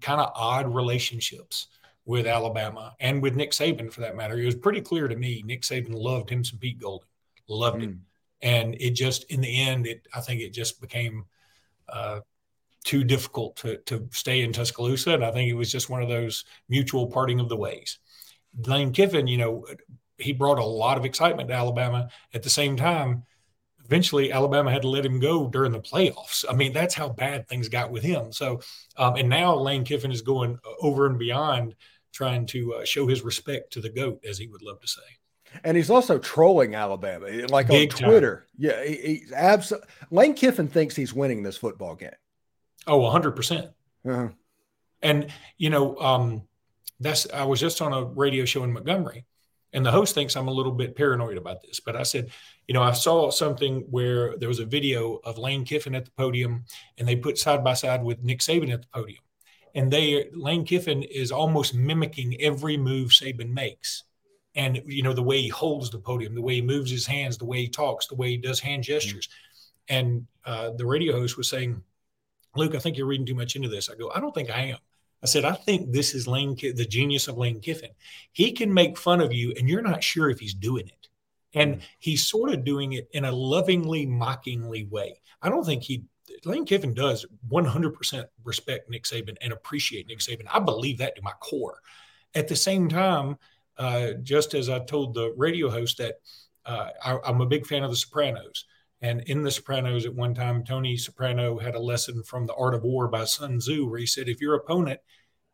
kind 0.00 0.20
of 0.20 0.32
odd 0.34 0.72
relationships 0.74 1.68
with 2.04 2.26
Alabama 2.26 2.94
and 3.00 3.22
with 3.22 3.36
Nick 3.36 3.52
Saban 3.52 3.92
for 3.92 4.00
that 4.00 4.16
matter. 4.16 4.38
It 4.38 4.46
was 4.46 4.54
pretty 4.54 4.80
clear 4.80 5.08
to 5.08 5.16
me 5.16 5.42
Nick 5.44 5.62
Saban 5.62 5.92
loved 5.94 6.30
him 6.30 6.44
some 6.44 6.58
Pete 6.58 6.80
Golding, 6.80 7.08
loved 7.48 7.78
mm. 7.78 7.82
him, 7.82 8.04
and 8.42 8.74
it 8.80 8.90
just 8.90 9.24
in 9.24 9.40
the 9.40 9.60
end, 9.60 9.86
it 9.86 10.06
I 10.14 10.20
think 10.20 10.40
it 10.40 10.52
just 10.52 10.80
became. 10.80 11.24
Uh, 11.88 12.20
too 12.84 13.04
difficult 13.04 13.56
to, 13.56 13.76
to 13.78 14.08
stay 14.12 14.40
in 14.42 14.52
Tuscaloosa. 14.52 15.12
And 15.12 15.24
I 15.24 15.30
think 15.30 15.50
it 15.50 15.54
was 15.54 15.70
just 15.70 15.90
one 15.90 16.02
of 16.02 16.08
those 16.08 16.44
mutual 16.70 17.06
parting 17.06 17.38
of 17.38 17.50
the 17.50 17.56
ways. 17.56 17.98
Lane 18.66 18.92
Kiffin, 18.92 19.26
you 19.26 19.36
know, 19.36 19.66
he 20.18 20.32
brought 20.32 20.58
a 20.58 20.64
lot 20.64 20.98
of 20.98 21.04
excitement 21.04 21.48
to 21.48 21.54
Alabama. 21.54 22.08
At 22.34 22.42
the 22.42 22.50
same 22.50 22.76
time, 22.76 23.24
eventually 23.84 24.32
Alabama 24.32 24.70
had 24.70 24.82
to 24.82 24.88
let 24.88 25.06
him 25.06 25.18
go 25.18 25.48
during 25.48 25.72
the 25.72 25.80
playoffs. 25.80 26.44
I 26.48 26.54
mean, 26.54 26.72
that's 26.72 26.94
how 26.94 27.08
bad 27.08 27.48
things 27.48 27.68
got 27.68 27.90
with 27.90 28.02
him. 28.02 28.32
So, 28.32 28.60
um, 28.96 29.16
and 29.16 29.28
now 29.28 29.54
Lane 29.54 29.84
Kiffin 29.84 30.12
is 30.12 30.22
going 30.22 30.58
over 30.80 31.06
and 31.06 31.18
beyond 31.18 31.74
trying 32.12 32.46
to 32.46 32.74
uh, 32.74 32.84
show 32.84 33.06
his 33.06 33.22
respect 33.22 33.72
to 33.72 33.80
the 33.80 33.88
GOAT, 33.88 34.24
as 34.28 34.38
he 34.38 34.46
would 34.46 34.62
love 34.62 34.80
to 34.80 34.88
say. 34.88 35.00
And 35.64 35.76
he's 35.76 35.88
also 35.88 36.18
trolling 36.18 36.74
Alabama, 36.74 37.28
like 37.48 37.68
Big 37.68 37.94
on 37.94 37.98
Twitter. 37.98 38.36
Time. 38.36 38.46
Yeah, 38.58 38.84
he, 38.84 38.96
he's 38.96 39.32
absolutely. 39.32 39.88
Lane 40.10 40.34
Kiffin 40.34 40.68
thinks 40.68 40.94
he's 40.94 41.14
winning 41.14 41.42
this 41.42 41.56
football 41.56 41.94
game. 41.94 42.10
Oh, 42.86 43.00
100%. 43.00 43.34
percent 43.34 43.70
uh-huh. 44.06 44.28
And, 45.00 45.32
you 45.56 45.70
know, 45.70 45.96
um, 45.98 46.42
that's, 47.00 47.30
I 47.32 47.44
was 47.44 47.60
just 47.60 47.80
on 47.80 47.92
a 47.92 48.04
radio 48.04 48.44
show 48.44 48.64
in 48.64 48.72
Montgomery, 48.72 49.24
and 49.72 49.84
the 49.84 49.90
host 49.90 50.14
thinks 50.14 50.36
I'm 50.36 50.48
a 50.48 50.52
little 50.52 50.72
bit 50.72 50.96
paranoid 50.96 51.36
about 51.36 51.62
this. 51.62 51.80
But 51.80 51.96
I 51.96 52.02
said, 52.02 52.30
you 52.66 52.74
know, 52.74 52.82
I 52.82 52.92
saw 52.92 53.30
something 53.30 53.80
where 53.90 54.36
there 54.36 54.48
was 54.48 54.60
a 54.60 54.64
video 54.64 55.20
of 55.24 55.38
Lane 55.38 55.64
Kiffin 55.64 55.94
at 55.94 56.04
the 56.04 56.10
podium, 56.12 56.64
and 56.96 57.06
they 57.06 57.16
put 57.16 57.38
side 57.38 57.62
by 57.62 57.74
side 57.74 58.02
with 58.02 58.22
Nick 58.22 58.40
Saban 58.40 58.72
at 58.72 58.82
the 58.82 58.88
podium. 58.88 59.22
And 59.74 59.90
they, 59.92 60.30
Lane 60.32 60.64
Kiffin 60.64 61.02
is 61.02 61.30
almost 61.30 61.74
mimicking 61.74 62.40
every 62.40 62.76
move 62.76 63.10
Saban 63.10 63.50
makes. 63.50 64.04
And, 64.54 64.82
you 64.86 65.02
know, 65.02 65.12
the 65.12 65.22
way 65.22 65.40
he 65.42 65.48
holds 65.48 65.90
the 65.90 65.98
podium, 65.98 66.34
the 66.34 66.42
way 66.42 66.54
he 66.54 66.62
moves 66.62 66.90
his 66.90 67.06
hands, 67.06 67.38
the 67.38 67.44
way 67.44 67.58
he 67.58 67.68
talks, 67.68 68.06
the 68.06 68.16
way 68.16 68.30
he 68.30 68.36
does 68.38 68.58
hand 68.58 68.82
gestures. 68.82 69.28
Mm-hmm. 69.28 69.96
And 69.96 70.26
uh, 70.44 70.70
the 70.70 70.86
radio 70.86 71.12
host 71.12 71.36
was 71.36 71.48
saying, 71.48 71.82
Luke, 72.56 72.74
I 72.74 72.78
think 72.78 72.96
you're 72.96 73.06
reading 73.06 73.26
too 73.26 73.34
much 73.34 73.54
into 73.54 73.68
this. 73.68 73.88
I 73.88 73.94
go, 73.94 74.10
I 74.12 74.20
don't 74.20 74.34
think 74.34 74.50
I 74.50 74.62
am. 74.62 74.78
I 75.22 75.26
said, 75.26 75.44
I 75.44 75.52
think 75.52 75.92
this 75.92 76.14
is 76.14 76.28
Lane, 76.28 76.56
the 76.56 76.86
genius 76.86 77.28
of 77.28 77.36
Lane 77.36 77.60
Kiffin. 77.60 77.90
He 78.32 78.52
can 78.52 78.72
make 78.72 78.96
fun 78.96 79.20
of 79.20 79.32
you, 79.32 79.52
and 79.56 79.68
you're 79.68 79.82
not 79.82 80.04
sure 80.04 80.30
if 80.30 80.38
he's 80.38 80.54
doing 80.54 80.86
it. 80.86 81.08
And 81.54 81.76
mm. 81.76 81.80
he's 81.98 82.28
sort 82.28 82.52
of 82.52 82.64
doing 82.64 82.92
it 82.92 83.08
in 83.12 83.24
a 83.24 83.32
lovingly, 83.32 84.06
mockingly 84.06 84.84
way. 84.84 85.20
I 85.42 85.48
don't 85.48 85.64
think 85.64 85.82
he, 85.82 86.04
Lane 86.44 86.64
Kiffin 86.64 86.94
does 86.94 87.26
100% 87.50 88.24
respect 88.44 88.90
Nick 88.90 89.04
Saban 89.04 89.36
and 89.40 89.52
appreciate 89.52 90.06
Nick 90.06 90.20
Saban. 90.20 90.46
I 90.52 90.60
believe 90.60 90.98
that 90.98 91.16
to 91.16 91.22
my 91.22 91.32
core. 91.40 91.80
At 92.34 92.46
the 92.46 92.56
same 92.56 92.88
time, 92.88 93.38
uh, 93.76 94.12
just 94.22 94.54
as 94.54 94.68
I 94.68 94.80
told 94.80 95.14
the 95.14 95.32
radio 95.36 95.70
host 95.70 95.98
that 95.98 96.16
uh, 96.66 96.90
I, 97.02 97.18
I'm 97.24 97.40
a 97.40 97.46
big 97.46 97.66
fan 97.66 97.82
of 97.82 97.90
The 97.90 97.96
Sopranos, 97.96 98.66
And 99.00 99.20
in 99.22 99.42
The 99.42 99.50
Sopranos, 99.50 100.06
at 100.06 100.14
one 100.14 100.34
time, 100.34 100.64
Tony 100.64 100.96
Soprano 100.96 101.58
had 101.58 101.74
a 101.74 101.80
lesson 101.80 102.22
from 102.22 102.46
The 102.46 102.54
Art 102.54 102.74
of 102.74 102.82
War 102.82 103.06
by 103.08 103.24
Sun 103.24 103.58
Tzu, 103.58 103.88
where 103.88 104.00
he 104.00 104.06
said, 104.06 104.28
if 104.28 104.40
your 104.40 104.54
opponent 104.54 105.00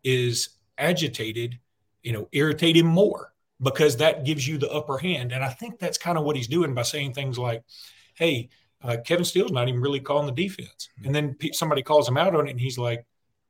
is 0.02 0.50
agitated, 0.78 1.58
you 2.02 2.12
know, 2.12 2.28
irritate 2.32 2.76
him 2.76 2.86
more 2.86 3.32
because 3.60 3.96
that 3.98 4.24
gives 4.24 4.46
you 4.46 4.58
the 4.58 4.70
upper 4.70 4.98
hand. 4.98 5.32
And 5.32 5.44
I 5.44 5.48
think 5.48 5.78
that's 5.78 5.98
kind 5.98 6.18
of 6.18 6.24
what 6.24 6.36
he's 6.36 6.48
doing 6.48 6.74
by 6.74 6.82
saying 6.82 7.12
things 7.12 7.38
like, 7.38 7.62
hey, 8.14 8.48
uh, 8.82 8.98
Kevin 9.04 9.24
Steele's 9.24 9.52
not 9.52 9.68
even 9.68 9.80
really 9.80 10.00
calling 10.00 10.26
the 10.26 10.32
defense. 10.32 10.88
And 11.04 11.14
then 11.14 11.36
somebody 11.52 11.82
calls 11.82 12.08
him 12.08 12.18
out 12.18 12.34
on 12.34 12.46
it, 12.46 12.50
and 12.50 12.60
he's 12.60 12.78
like, 12.78 13.06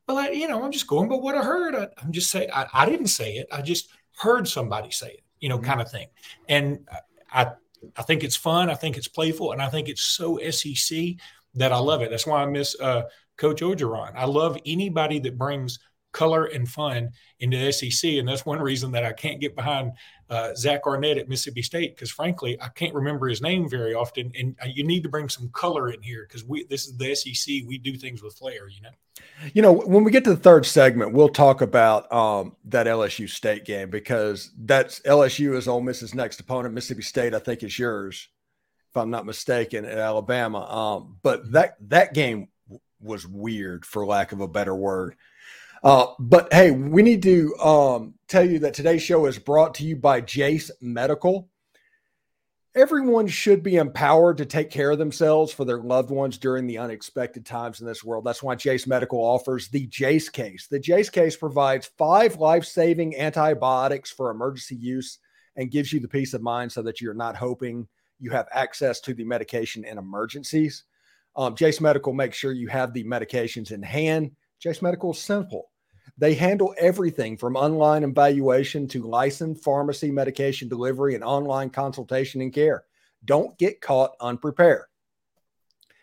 well, 0.07 0.19
I, 0.19 0.29
you 0.29 0.47
know, 0.47 0.63
I'm 0.63 0.73
just 0.73 0.87
going 0.87 1.09
by 1.09 1.17
what 1.17 1.37
I 1.37 1.43
heard. 1.43 1.75
I, 1.75 1.89
am 2.03 2.13
just 2.13 2.31
saying, 2.31 2.51
I, 2.53 2.67
I, 2.73 2.87
didn't 2.87 3.07
say 3.07 3.35
it. 3.35 3.49
I 3.51 3.63
just 3.63 3.89
heard 4.19 4.47
somebody 4.47 4.91
say 4.91 5.09
it, 5.09 5.25
you 5.41 5.49
know, 5.49 5.57
mm-hmm. 5.57 5.67
kind 5.67 5.81
of 5.81 5.91
thing. 5.91 6.09
And 6.49 6.87
I, 7.33 7.53
I 7.97 8.03
think 8.03 8.25
it's 8.25 8.37
fun. 8.37 8.71
I 8.71 8.75
think 8.75 8.97
it's 8.97 9.09
playful, 9.09 9.53
and 9.53 9.63
I 9.63 9.69
think 9.69 9.89
it's 9.89 10.03
so 10.03 10.39
SEC 10.51 11.17
that 11.55 11.73
I 11.73 11.79
love 11.79 12.03
it. 12.03 12.11
That's 12.11 12.27
why 12.27 12.43
I 12.43 12.47
miss 12.47 12.79
uh, 12.81 13.03
Coach 13.37 13.61
Orgeron. 13.61 14.13
I 14.17 14.25
love 14.25 14.59
anybody 14.67 15.19
that 15.21 15.39
brings 15.39 15.79
color 16.15 16.47
and 16.47 16.67
fun 16.67 17.11
into 17.41 17.71
SEC, 17.71 18.13
and 18.13 18.27
that's 18.27 18.47
one 18.47 18.61
reason 18.61 18.93
that 18.93 19.05
I 19.05 19.13
can't 19.13 19.41
get 19.41 19.55
behind 19.55 19.93
uh, 20.31 20.55
Zach 20.55 20.87
Arnett 20.87 21.19
at 21.19 21.29
Mississippi 21.29 21.61
State 21.61 21.95
because, 21.95 22.11
frankly, 22.11 22.59
I 22.63 22.69
can't 22.69 22.95
remember 22.95 23.29
his 23.29 23.43
name 23.43 23.69
very 23.69 23.93
often, 23.93 24.33
and 24.39 24.57
uh, 24.63 24.69
you 24.73 24.85
need 24.85 25.03
to 25.03 25.11
bring 25.11 25.29
some 25.29 25.51
color 25.51 25.91
in 25.91 26.01
here 26.01 26.25
because 26.27 26.45
we 26.45 26.65
this 26.65 26.87
is 26.87 26.97
the 26.97 27.15
SEC. 27.15 27.55
We 27.67 27.77
do 27.77 27.97
things 27.97 28.23
with 28.23 28.35
flair, 28.35 28.69
you 28.69 28.81
know. 28.81 28.91
You 29.53 29.61
know, 29.61 29.73
when 29.73 30.05
we 30.05 30.11
get 30.11 30.25
to 30.25 30.31
the 30.31 30.41
third 30.41 30.65
segment, 30.65 31.13
we'll 31.13 31.29
talk 31.29 31.61
about 31.61 32.11
um, 32.11 32.57
that 32.65 32.87
LSU 32.87 33.29
State 33.29 33.65
game 33.65 33.91
because 33.91 34.51
that's 34.57 35.01
LSU 35.01 35.55
is 35.55 35.69
Ole 35.69 35.83
Miss's 35.83 36.15
next 36.15 36.41
opponent. 36.41 36.75
Mississippi 36.75 37.03
State, 37.03 37.35
I 37.35 37.39
think, 37.39 37.63
is 37.63 37.79
yours, 37.79 38.29
if 38.91 38.97
I'm 38.97 39.11
not 39.11 39.27
mistaken, 39.27 39.85
at 39.85 39.99
Alabama. 39.99 40.65
Um, 40.65 41.19
but 41.23 41.53
that 41.53 41.77
that 41.89 42.15
game 42.15 42.49
was 43.01 43.27
weird, 43.27 43.85
for 43.85 44.07
lack 44.07 44.33
of 44.33 44.41
a 44.41 44.49
better 44.49 44.75
word. 44.75 45.17
Uh, 45.85 46.07
but 46.19 46.51
hey, 46.51 46.71
we 46.71 47.03
need 47.03 47.23
to 47.23 47.55
um, 47.59 48.15
tell 48.27 48.49
you 48.49 48.59
that 48.61 48.73
today's 48.73 49.03
show 49.03 49.27
is 49.27 49.39
brought 49.39 49.75
to 49.75 49.85
you 49.85 49.95
by 49.95 50.19
Jase 50.19 50.71
Medical. 50.81 51.51
Everyone 52.75 53.27
should 53.27 53.63
be 53.63 53.77
empowered 53.77 54.39
to 54.39 54.47
take 54.47 54.71
care 54.71 54.93
of 54.93 54.99
themselves 54.99 55.53
for 55.53 55.67
their 55.67 55.83
loved 55.83 56.11
ones 56.11 56.39
during 56.39 56.67
the 56.67 56.79
unexpected 56.79 57.45
times 57.45 57.83
in 57.83 57.87
this 57.87 58.03
world. 58.03 58.25
That's 58.25 58.43
why 58.43 58.55
Jase 58.55 58.87
Medical 58.87 59.19
offers 59.19 59.69
the 59.69 59.87
Jase 59.87 60.31
case. 60.31 60.69
The 60.69 60.81
Jase 60.81 61.11
case 61.11 61.37
provides 61.37 61.91
five 61.99 62.37
life 62.37 62.65
saving 62.65 63.21
antibiotics 63.21 64.11
for 64.11 64.31
emergency 64.31 64.77
use 64.77 65.19
and 65.55 65.71
gives 65.71 65.93
you 65.93 66.01
the 66.01 66.09
peace 66.09 66.33
of 66.33 66.41
mind 66.41 66.73
so 66.73 66.81
that 66.81 67.03
you're 67.03 67.13
not 67.13 67.37
hoping 67.37 67.87
you 68.19 68.31
have 68.31 68.49
access 68.53 69.01
to 69.03 69.13
the 69.13 69.25
medication 69.25 69.85
in 69.85 69.99
emergencies. 69.99 70.85
Um, 71.37 71.55
Jase 71.55 71.83
Medical 71.83 72.15
makes 72.15 72.39
sure 72.39 72.53
you 72.53 72.69
have 72.69 72.95
the 72.95 73.05
medications 73.05 73.71
in 73.71 73.83
hand. 73.83 74.31
Jase 74.61 74.81
Medical 74.81 75.13
is 75.13 75.19
simple. 75.19 75.69
They 76.17 76.35
handle 76.35 76.75
everything 76.79 77.37
from 77.37 77.57
online 77.57 78.05
evaluation 78.05 78.87
to 78.89 79.03
licensed 79.03 79.65
pharmacy 79.65 80.11
medication 80.11 80.69
delivery 80.69 81.15
and 81.15 81.25
online 81.25 81.71
consultation 81.71 82.41
and 82.41 82.53
care. 82.53 82.85
Don't 83.25 83.59
get 83.59 83.81
caught 83.81 84.13
unprepared. 84.21 84.85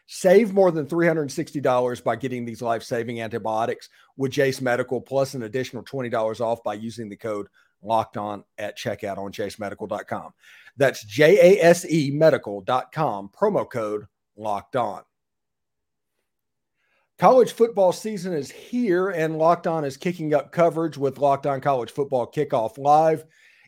Save 0.08 0.52
more 0.52 0.72
than 0.72 0.88
$360 0.88 2.04
by 2.04 2.18
getting 2.18 2.44
these 2.44 2.62
life 2.62 2.84
saving 2.84 3.22
antibiotics 3.22 3.88
with 4.18 4.34
Jase 4.34 4.60
Medical, 4.60 5.00
plus 5.00 5.36
an 5.36 5.44
additional 5.44 5.84
$20 5.84 6.42
off 6.42 6.62
by 6.64 6.74
using 6.74 7.08
the 7.08 7.16
code 7.16 7.48
locked 7.82 8.18
on 8.18 8.44
at 8.58 8.78
checkout 8.78 9.18
on 9.18 9.32
jasemedical.com. 9.32 10.34
That's 10.76 11.06
J 11.06 11.58
A 11.60 11.64
S 11.64 11.86
E 11.90 12.12
medical.com, 12.12 13.30
promo 13.30 13.70
code 13.70 14.06
locked 14.36 14.76
on. 14.76 15.04
College 17.22 17.52
football 17.52 17.92
season 17.92 18.34
is 18.34 18.50
here, 18.50 19.12
and 19.12 19.38
Locked 19.38 19.68
On 19.68 19.86
is 19.86 19.96
kicking 19.96 20.34
up 20.34 20.52
coverage 20.52 20.98
with 20.98 21.20
Locked 21.20 21.46
On 21.46 21.62
College 21.62 21.92
Football 21.92 22.32
Kickoff 22.32 22.80
Live. 22.80 23.26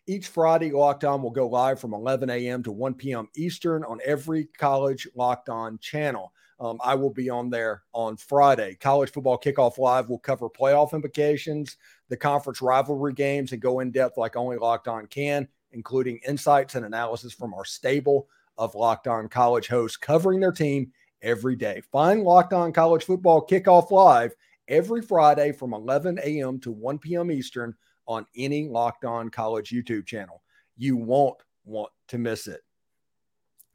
Each 0.07 0.25
Friday, 0.25 0.71
Locked 0.71 1.03
On 1.03 1.21
will 1.21 1.29
go 1.29 1.47
live 1.47 1.79
from 1.79 1.93
11 1.93 2.31
a.m. 2.31 2.63
to 2.63 2.71
1 2.71 2.95
p.m. 2.95 3.27
Eastern 3.35 3.83
on 3.83 3.99
every 4.03 4.45
college 4.57 5.07
Locked 5.13 5.49
On 5.49 5.77
channel. 5.77 6.33
Um, 6.59 6.79
I 6.83 6.95
will 6.95 7.11
be 7.11 7.29
on 7.29 7.51
there 7.51 7.83
on 7.93 8.17
Friday. 8.17 8.75
College 8.81 9.11
Football 9.11 9.37
Kickoff 9.37 9.77
Live 9.77 10.09
will 10.09 10.17
cover 10.17 10.49
playoff 10.49 10.93
implications, 10.93 11.77
the 12.09 12.17
conference 12.17 12.59
rivalry 12.59 13.13
games, 13.13 13.51
and 13.51 13.61
go 13.61 13.81
in 13.81 13.91
depth 13.91 14.17
like 14.17 14.35
only 14.35 14.57
Locked 14.57 14.87
On 14.87 15.05
can, 15.05 15.47
including 15.73 16.19
insights 16.27 16.73
and 16.73 16.87
analysis 16.87 17.33
from 17.33 17.53
our 17.53 17.65
stable 17.65 18.27
of 18.57 18.73
Locked 18.73 19.07
On 19.07 19.29
college 19.29 19.67
hosts 19.67 19.95
covering 19.95 20.39
their 20.39 20.51
team 20.51 20.91
every 21.23 21.55
day. 21.55 21.81
Find 21.91 22.21
Locked 22.23 22.53
On 22.53 22.71
College 22.71 23.05
Football 23.05 23.47
Kickoff 23.47 23.89
Live 23.89 24.35
every 24.67 25.01
Friday 25.01 25.51
from 25.51 25.73
11 25.73 26.19
a.m. 26.23 26.59
to 26.59 26.71
1 26.71 26.99
p.m. 26.99 27.31
Eastern 27.31 27.73
on 28.05 28.25
any 28.35 28.67
Locked 28.67 29.05
On 29.05 29.29
College 29.29 29.69
YouTube 29.69 30.05
channel. 30.05 30.43
You 30.77 30.97
won't 30.97 31.41
want 31.65 31.91
to 32.09 32.17
miss 32.17 32.47
it. 32.47 32.61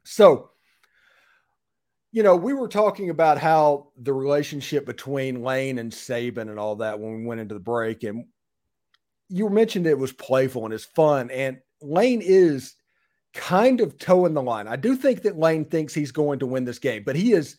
So, 0.03 0.51
you 2.11 2.23
know, 2.23 2.35
we 2.35 2.53
were 2.53 2.67
talking 2.67 3.09
about 3.09 3.37
how 3.37 3.89
the 3.97 4.13
relationship 4.13 4.85
between 4.85 5.43
Lane 5.43 5.77
and 5.79 5.91
Saban 5.91 6.49
and 6.49 6.59
all 6.59 6.77
that 6.77 6.99
when 6.99 7.17
we 7.17 7.25
went 7.25 7.41
into 7.41 7.53
the 7.53 7.59
break, 7.59 8.03
and 8.03 8.25
you 9.29 9.47
mentioned 9.49 9.85
it 9.85 9.97
was 9.97 10.11
playful 10.11 10.65
and 10.65 10.73
it's 10.73 10.85
fun. 10.85 11.29
And 11.29 11.59
Lane 11.81 12.21
is 12.23 12.75
kind 13.33 13.81
of 13.81 13.97
toeing 13.97 14.33
the 14.33 14.41
line. 14.41 14.67
I 14.67 14.75
do 14.75 14.95
think 14.95 15.21
that 15.23 15.37
Lane 15.37 15.65
thinks 15.65 15.93
he's 15.93 16.11
going 16.11 16.39
to 16.39 16.47
win 16.47 16.65
this 16.65 16.79
game, 16.79 17.03
but 17.05 17.15
he 17.15 17.33
is 17.33 17.57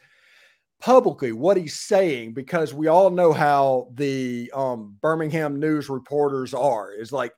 publicly 0.80 1.32
what 1.32 1.56
he's 1.56 1.78
saying 1.78 2.32
because 2.32 2.72
we 2.72 2.88
all 2.88 3.10
know 3.10 3.32
how 3.32 3.88
the 3.94 4.50
um, 4.54 4.96
Birmingham 5.00 5.60
news 5.60 5.88
reporters 5.88 6.54
are. 6.54 6.92
Is 6.92 7.12
like 7.12 7.32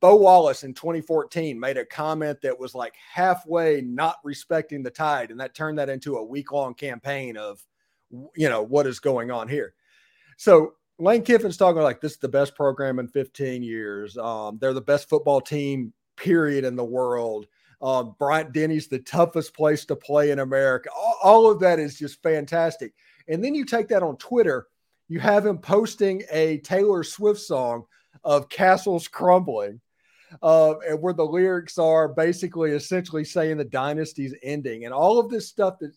Bo 0.00 0.16
Wallace 0.16 0.62
in 0.62 0.74
2014 0.74 1.58
made 1.58 1.76
a 1.76 1.84
comment 1.84 2.40
that 2.42 2.58
was 2.58 2.74
like 2.74 2.94
halfway 3.12 3.80
not 3.80 4.16
respecting 4.24 4.82
the 4.82 4.90
tide, 4.90 5.30
and 5.30 5.40
that 5.40 5.54
turned 5.54 5.78
that 5.78 5.88
into 5.88 6.16
a 6.16 6.24
week 6.24 6.52
long 6.52 6.74
campaign 6.74 7.36
of, 7.36 7.60
you 8.34 8.48
know, 8.48 8.62
what 8.62 8.86
is 8.86 9.00
going 9.00 9.30
on 9.30 9.48
here. 9.48 9.74
So 10.36 10.74
Lane 10.98 11.22
Kiffin's 11.22 11.56
talking 11.56 11.82
like 11.82 12.00
this 12.00 12.12
is 12.12 12.18
the 12.18 12.28
best 12.28 12.54
program 12.54 12.98
in 12.98 13.08
15 13.08 13.62
years. 13.62 14.16
Um, 14.16 14.58
they're 14.60 14.72
the 14.72 14.80
best 14.80 15.08
football 15.08 15.40
team 15.40 15.92
period 16.16 16.64
in 16.64 16.76
the 16.76 16.84
world. 16.84 17.46
Uh, 17.80 18.02
Bryant 18.02 18.52
Denny's 18.52 18.88
the 18.88 18.98
toughest 19.00 19.54
place 19.54 19.84
to 19.84 19.96
play 19.96 20.30
in 20.30 20.38
America. 20.38 20.88
All, 21.22 21.50
of 21.50 21.60
that 21.60 21.78
is 21.78 21.98
just 21.98 22.22
fantastic. 22.22 22.94
And 23.28 23.44
then 23.44 23.54
you 23.54 23.64
take 23.64 23.88
that 23.88 24.02
on 24.02 24.16
Twitter, 24.16 24.66
you 25.08 25.20
have 25.20 25.44
him 25.44 25.58
posting 25.58 26.22
a 26.30 26.58
Taylor 26.58 27.04
Swift 27.04 27.40
song 27.40 27.84
of 28.24 28.48
Castles 28.48 29.08
Crumbling, 29.08 29.80
uh, 30.42 30.78
and 30.80 31.00
where 31.00 31.12
the 31.12 31.24
lyrics 31.24 31.78
are 31.78 32.08
basically 32.08 32.72
essentially 32.72 33.24
saying 33.24 33.58
the 33.58 33.64
dynasty's 33.64 34.34
ending, 34.42 34.84
and 34.84 34.94
all 34.94 35.20
of 35.20 35.30
this 35.30 35.48
stuff 35.48 35.78
that 35.80 35.92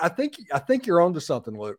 I 0.00 0.08
think 0.08 0.36
I 0.52 0.58
think 0.58 0.86
you're 0.86 1.00
onto 1.00 1.20
something, 1.20 1.56
Luke. 1.56 1.78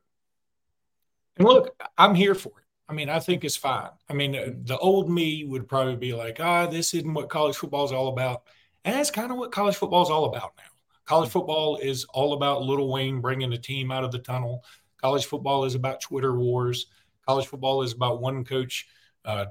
And 1.37 1.47
look, 1.47 1.75
I'm 1.97 2.15
here 2.15 2.35
for 2.35 2.49
it. 2.49 2.65
I 2.89 2.93
mean, 2.93 3.09
I 3.09 3.19
think 3.19 3.43
it's 3.43 3.55
fine. 3.55 3.89
I 4.09 4.13
mean, 4.13 4.35
uh, 4.35 4.51
the 4.63 4.77
old 4.77 5.09
me 5.09 5.45
would 5.45 5.67
probably 5.67 5.95
be 5.95 6.13
like, 6.13 6.39
ah, 6.39 6.67
this 6.67 6.93
isn't 6.93 7.13
what 7.13 7.29
college 7.29 7.55
football 7.55 7.85
is 7.85 7.91
all 7.91 8.09
about. 8.09 8.43
And 8.83 8.95
that's 8.95 9.11
kind 9.11 9.31
of 9.31 9.37
what 9.37 9.51
college 9.51 9.75
football 9.75 10.03
is 10.03 10.09
all 10.09 10.25
about 10.25 10.53
now. 10.57 10.63
College 11.05 11.29
football 11.29 11.77
is 11.77 12.05
all 12.05 12.33
about 12.33 12.63
Lil 12.63 12.89
Wayne 12.89 13.21
bringing 13.21 13.53
a 13.53 13.57
team 13.57 13.91
out 13.91 14.03
of 14.03 14.11
the 14.11 14.19
tunnel. 14.19 14.63
College 15.01 15.25
football 15.25 15.65
is 15.65 15.75
about 15.75 16.01
Twitter 16.01 16.35
wars. 16.35 16.87
College 17.25 17.47
football 17.47 17.81
is 17.81 17.93
about 17.93 18.21
one 18.21 18.43
coach 18.43 18.87
uh, 19.25 19.45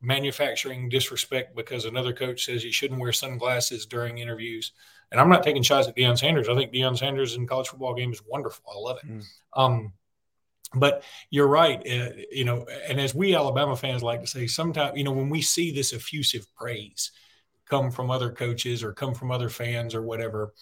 manufacturing 0.00 0.88
disrespect 0.88 1.56
because 1.56 1.84
another 1.84 2.12
coach 2.12 2.44
says 2.44 2.62
he 2.62 2.72
shouldn't 2.72 3.00
wear 3.00 3.12
sunglasses 3.12 3.86
during 3.86 4.18
interviews. 4.18 4.72
And 5.12 5.20
I'm 5.20 5.28
not 5.28 5.42
taking 5.42 5.62
shots 5.62 5.88
at 5.88 5.96
Deion 5.96 6.18
Sanders. 6.18 6.48
I 6.48 6.54
think 6.54 6.72
Deion 6.72 6.98
Sanders 6.98 7.36
in 7.36 7.46
college 7.46 7.68
football 7.68 7.94
game 7.94 8.12
is 8.12 8.22
wonderful. 8.26 8.64
I 8.72 8.78
love 8.78 8.98
it. 9.02 9.08
Mm. 9.08 9.24
Um, 9.54 9.92
but 10.74 11.02
you're 11.30 11.46
right 11.46 11.80
uh, 11.86 12.10
you 12.30 12.44
know 12.44 12.66
and 12.88 13.00
as 13.00 13.14
we 13.14 13.34
alabama 13.34 13.76
fans 13.76 14.02
like 14.02 14.20
to 14.20 14.26
say 14.26 14.46
sometimes 14.46 14.96
you 14.96 15.04
know 15.04 15.12
when 15.12 15.30
we 15.30 15.40
see 15.40 15.70
this 15.70 15.92
effusive 15.92 16.46
praise 16.56 17.12
come 17.68 17.90
from 17.90 18.10
other 18.10 18.30
coaches 18.30 18.82
or 18.82 18.92
come 18.92 19.14
from 19.14 19.30
other 19.30 19.48
fans 19.48 19.94
or 19.94 20.02
whatever 20.02 20.52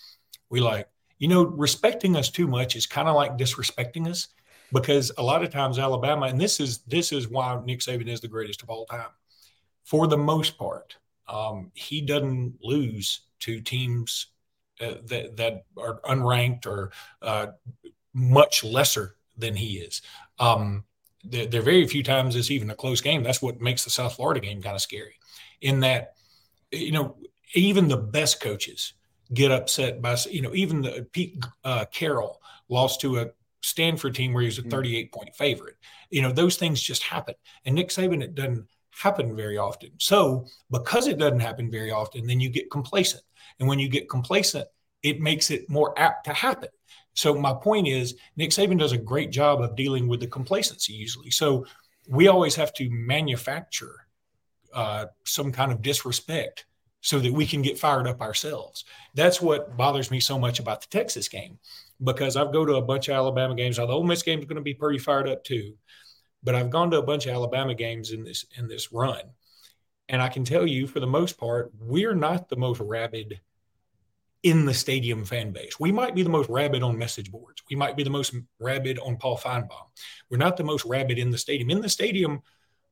we 0.50 0.60
like 0.60 0.88
you 1.18 1.28
know 1.28 1.44
respecting 1.44 2.16
us 2.16 2.30
too 2.30 2.46
much 2.46 2.76
is 2.76 2.86
kind 2.86 3.08
of 3.08 3.16
like 3.16 3.38
disrespecting 3.38 4.08
us 4.08 4.28
because 4.72 5.12
a 5.18 5.22
lot 5.22 5.42
of 5.42 5.50
times 5.50 5.78
alabama 5.78 6.26
and 6.26 6.40
this 6.40 6.60
is 6.60 6.78
this 6.80 7.12
is 7.12 7.28
why 7.28 7.60
nick 7.64 7.80
saban 7.80 8.08
is 8.08 8.20
the 8.20 8.28
greatest 8.28 8.62
of 8.62 8.70
all 8.70 8.86
time. 8.86 9.10
For 9.84 10.06
the 10.06 10.18
most 10.18 10.58
part 10.58 10.96
um, 11.26 11.70
he 11.74 12.02
doesn't 12.02 12.56
lose 12.62 13.20
to 13.40 13.60
teams 13.60 14.26
uh, 14.80 14.94
that 15.06 15.36
that 15.36 15.64
are 15.78 16.00
unranked 16.00 16.66
or 16.66 16.90
uh, 17.22 17.46
much 18.12 18.64
lesser 18.64 19.16
than 19.36 19.54
he 19.54 19.78
is. 19.78 20.02
Um, 20.38 20.84
there, 21.24 21.46
there, 21.46 21.60
are 21.60 21.64
very 21.64 21.86
few 21.86 22.02
times 22.02 22.36
it's 22.36 22.50
even 22.50 22.70
a 22.70 22.74
close 22.74 23.00
game. 23.00 23.22
That's 23.22 23.42
what 23.42 23.60
makes 23.60 23.84
the 23.84 23.90
South 23.90 24.16
Florida 24.16 24.40
game 24.40 24.62
kind 24.62 24.74
of 24.74 24.82
scary. 24.82 25.18
In 25.60 25.80
that, 25.80 26.14
you 26.70 26.92
know, 26.92 27.16
even 27.54 27.88
the 27.88 27.96
best 27.96 28.40
coaches 28.40 28.94
get 29.32 29.50
upset 29.50 30.02
by 30.02 30.16
you 30.30 30.42
know 30.42 30.54
even 30.54 30.82
the 30.82 31.06
Pete 31.12 31.44
uh, 31.64 31.84
Carroll 31.86 32.40
lost 32.68 33.00
to 33.00 33.20
a 33.20 33.30
Stanford 33.62 34.14
team 34.14 34.32
where 34.32 34.42
he 34.42 34.46
was 34.46 34.58
a 34.58 34.62
mm. 34.62 34.70
38 34.70 35.12
point 35.12 35.34
favorite. 35.34 35.76
You 36.10 36.22
know 36.22 36.32
those 36.32 36.56
things 36.56 36.80
just 36.80 37.02
happen, 37.02 37.34
and 37.64 37.74
Nick 37.74 37.88
Saban 37.88 38.22
it 38.22 38.34
doesn't 38.34 38.66
happen 38.90 39.34
very 39.34 39.58
often. 39.58 39.90
So 39.98 40.46
because 40.70 41.06
it 41.06 41.18
doesn't 41.18 41.40
happen 41.40 41.70
very 41.70 41.90
often, 41.90 42.26
then 42.26 42.40
you 42.40 42.50
get 42.50 42.70
complacent, 42.70 43.22
and 43.58 43.68
when 43.68 43.78
you 43.78 43.88
get 43.88 44.10
complacent, 44.10 44.66
it 45.02 45.20
makes 45.20 45.50
it 45.50 45.68
more 45.70 45.98
apt 45.98 46.26
to 46.26 46.32
happen. 46.32 46.68
So 47.14 47.34
my 47.34 47.54
point 47.54 47.88
is, 47.88 48.16
Nick 48.36 48.50
Saban 48.50 48.78
does 48.78 48.92
a 48.92 48.98
great 48.98 49.30
job 49.30 49.60
of 49.60 49.76
dealing 49.76 50.08
with 50.08 50.20
the 50.20 50.26
complacency 50.26 50.92
usually. 50.92 51.30
So 51.30 51.64
we 52.08 52.28
always 52.28 52.54
have 52.56 52.72
to 52.74 52.90
manufacture 52.90 54.06
uh, 54.74 55.06
some 55.24 55.52
kind 55.52 55.72
of 55.72 55.80
disrespect 55.80 56.66
so 57.00 57.18
that 57.20 57.32
we 57.32 57.46
can 57.46 57.62
get 57.62 57.78
fired 57.78 58.06
up 58.06 58.20
ourselves. 58.20 58.84
That's 59.14 59.40
what 59.40 59.76
bothers 59.76 60.10
me 60.10 60.20
so 60.20 60.38
much 60.38 60.58
about 60.58 60.80
the 60.80 60.88
Texas 60.88 61.28
game 61.28 61.58
because 62.02 62.36
I've 62.36 62.52
go 62.52 62.64
to 62.64 62.76
a 62.76 62.82
bunch 62.82 63.08
of 63.08 63.14
Alabama 63.14 63.54
games. 63.54 63.78
Now 63.78 63.86
the 63.86 63.92
Ole 63.92 64.04
Miss 64.04 64.22
game 64.22 64.40
is 64.40 64.46
going 64.46 64.56
to 64.56 64.62
be 64.62 64.74
pretty 64.74 64.98
fired 64.98 65.28
up 65.28 65.44
too, 65.44 65.74
but 66.42 66.54
I've 66.54 66.70
gone 66.70 66.90
to 66.90 66.98
a 66.98 67.02
bunch 67.02 67.26
of 67.26 67.34
Alabama 67.34 67.74
games 67.74 68.10
in 68.10 68.24
this 68.24 68.46
in 68.56 68.68
this 68.68 68.90
run, 68.90 69.20
and 70.08 70.20
I 70.20 70.28
can 70.28 70.44
tell 70.44 70.66
you 70.66 70.86
for 70.86 70.98
the 70.98 71.06
most 71.06 71.38
part, 71.38 71.72
we're 71.78 72.14
not 72.14 72.48
the 72.48 72.56
most 72.56 72.80
rabid 72.80 73.40
in 74.44 74.66
the 74.66 74.74
stadium 74.74 75.24
fan 75.24 75.52
base. 75.52 75.80
We 75.80 75.90
might 75.90 76.14
be 76.14 76.22
the 76.22 76.28
most 76.28 76.50
rabid 76.50 76.82
on 76.82 76.98
message 76.98 77.32
boards. 77.32 77.62
We 77.70 77.76
might 77.76 77.96
be 77.96 78.04
the 78.04 78.10
most 78.10 78.34
rabid 78.60 78.98
on 78.98 79.16
Paul 79.16 79.38
Finebaum. 79.38 79.86
We're 80.30 80.36
not 80.36 80.58
the 80.58 80.64
most 80.64 80.84
rabid 80.84 81.18
in 81.18 81.30
the 81.30 81.38
stadium. 81.38 81.70
In 81.70 81.80
the 81.80 81.88
stadium, 81.88 82.42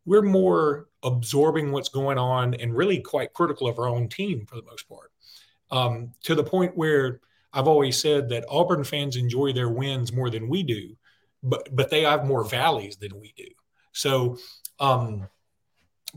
we're 0.07 0.23
more 0.23 0.89
absorbing 1.03 1.71
what's 1.71 1.91
going 1.91 2.17
on 2.17 2.55
and 2.55 2.75
really 2.75 3.01
quite 3.01 3.35
critical 3.35 3.69
of 3.69 3.79
our 3.79 3.87
own 3.87 4.09
team 4.09 4.47
for 4.47 4.57
the 4.57 4.63
most 4.63 4.89
part. 4.89 5.13
Um, 5.71 6.13
to 6.25 6.35
the 6.35 6.43
point 6.43 6.77
where 6.77 7.21
I've 7.53 7.69
always 7.69 8.01
said 8.01 8.31
that 8.31 8.47
Auburn 8.49 8.83
fans 8.83 9.17
enjoy 9.17 9.53
their 9.53 9.69
wins 9.69 10.11
more 10.11 10.31
than 10.31 10.49
we 10.49 10.63
do, 10.63 10.97
but 11.43 11.69
but 11.75 11.91
they 11.91 12.03
have 12.03 12.25
more 12.25 12.45
valleys 12.45 12.97
than 12.97 13.21
we 13.21 13.35
do. 13.37 13.49
So, 13.93 14.39
um, 14.81 15.29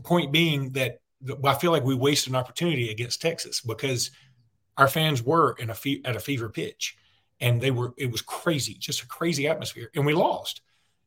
point 0.02 0.32
being 0.32 0.72
that 0.72 1.00
I 1.44 1.54
feel 1.54 1.72
like 1.72 1.84
we 1.84 1.94
wasted 1.94 2.32
an 2.32 2.36
opportunity 2.36 2.90
against 2.90 3.20
Texas 3.20 3.60
because 3.60 4.10
our 4.76 4.88
fans 4.88 5.22
were 5.22 5.56
in 5.58 5.70
a 5.70 5.74
fe- 5.74 6.02
at 6.04 6.16
a 6.16 6.20
fever 6.20 6.48
pitch, 6.48 6.96
and 7.40 7.60
they 7.60 7.70
were 7.70 7.94
it 7.96 8.10
was 8.10 8.22
crazy, 8.22 8.74
just 8.74 9.02
a 9.02 9.06
crazy 9.06 9.48
atmosphere, 9.48 9.90
and 9.94 10.06
we 10.06 10.14
lost. 10.14 10.62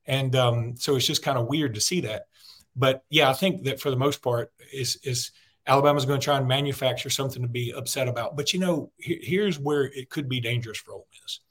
And 0.06 0.36
um, 0.36 0.76
so 0.76 0.96
it's 0.96 1.06
just 1.06 1.24
kind 1.24 1.38
of 1.38 1.48
weird 1.48 1.76
to 1.76 1.82
see 1.82 2.02
that. 2.02 2.28
But 2.76 3.04
yeah, 3.10 3.30
I 3.30 3.34
think 3.34 3.64
that 3.66 3.80
for 3.80 3.90
the 3.90 3.98
most 3.98 4.22
part, 4.22 4.52
is 4.74 4.98
is 5.04 5.32
Alabama's 5.68 6.06
going 6.06 6.20
to 6.20 6.24
try 6.24 6.38
and 6.38 6.48
manufacture 6.48 7.10
something 7.10 7.42
to 7.42 7.48
be 7.48 7.74
upset 7.74 8.08
about. 8.08 8.36
But 8.36 8.54
you 8.54 8.60
know, 8.60 8.92
he, 8.98 9.20
here's 9.22 9.60
where 9.60 9.84
it 9.84 10.10
could 10.10 10.28
be 10.28 10.40
dangerous 10.40 10.78
for 10.78 10.94
Ole 10.94 11.08
Miss. 11.22 11.42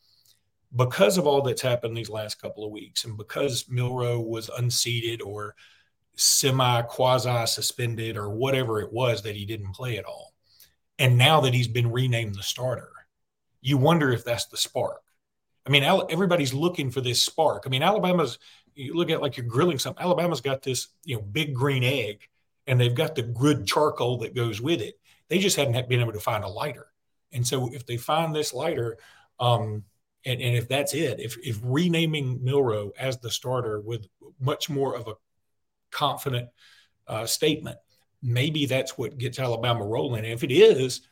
Because 0.75 1.17
of 1.17 1.27
all 1.27 1.41
that's 1.43 1.63
happened 1.63 1.97
these 1.97 2.11
last 2.11 2.41
couple 2.41 2.65
of 2.65 2.73
weeks, 2.73 3.05
and 3.05 3.17
because 3.17 3.67
Milroe 3.69 4.21
was 4.21 4.51
unseated 4.59 5.23
or 5.23 5.55
semi 6.17 6.83
quasi 6.83 7.47
suspended 7.47 8.17
or 8.17 8.31
whatever 8.31 8.81
it 8.81 8.93
was 8.93 9.23
that 9.23 9.37
he 9.37 9.47
didn't 9.47 9.73
play 9.73 9.99
at 9.99 10.05
all, 10.05 10.35
and 10.99 11.17
now 11.17 11.41
that 11.41 11.55
he's 11.55 11.69
been 11.69 11.93
renamed 11.93 12.35
the 12.35 12.43
starter, 12.43 12.91
you 13.61 13.77
wonder 13.77 14.11
if 14.13 14.25
that's 14.25 14.47
the 14.47 14.57
spark. 14.57 15.03
I 15.67 15.71
mean, 15.71 15.85
everybody's 15.85 16.55
looking 16.55 16.91
for 16.91 17.01
this 17.01 17.23
spark. 17.23 17.65
I 17.67 17.69
mean, 17.69 17.83
Alabama's, 17.83 18.39
you 18.75 18.95
look 18.95 19.11
at 19.11 19.21
like 19.21 19.37
you're 19.37 19.47
grilling 19.47 19.79
something, 19.79 20.03
Alabama's 20.03 20.41
got 20.41 20.63
this, 20.63 20.89
you 21.05 21.17
know, 21.17 21.23
big 21.23 21.55
green 21.55 21.85
egg 21.85 22.23
and 22.67 22.81
they've 22.81 22.95
got 22.95 23.15
the 23.15 23.23
good 23.23 23.67
charcoal 23.67 24.19
that 24.19 24.35
goes 24.35 24.61
with 24.61 24.81
it. 24.81 24.99
They 25.29 25.39
just 25.39 25.57
hadn't 25.57 25.89
been 25.89 26.01
able 26.01 26.13
to 26.13 26.21
find 26.21 26.45
a 26.45 26.49
lighter. 26.49 26.87
And 27.33 27.47
so 27.47 27.73
if 27.73 27.85
they 27.85 27.97
find 27.97 28.35
this 28.35 28.55
lighter, 28.55 28.97
um, 29.39 29.85
and, 30.25 30.41
and 30.41 30.57
if 30.57 30.69
that's 30.69 30.95
it, 30.95 31.21
if, 31.21 31.37
if 31.43 31.59
renaming 31.63 32.43
Milroe 32.43 32.93
as 32.99 33.19
the 33.19 33.31
starter 33.31 33.81
with 33.81 34.07
much 34.41 34.71
more 34.71 34.97
of 34.97 35.07
a 35.07 35.15
confident 35.91 36.49
uh, 37.07 37.27
statement 37.27 37.79
maybe 38.23 38.67
that's 38.67 38.97
what 38.99 39.19
gets 39.19 39.39
Alabama 39.39 39.85
rolling. 39.85 40.25
And 40.25 40.33
if 40.33 40.45
it 40.45 40.51
is, 40.51 41.03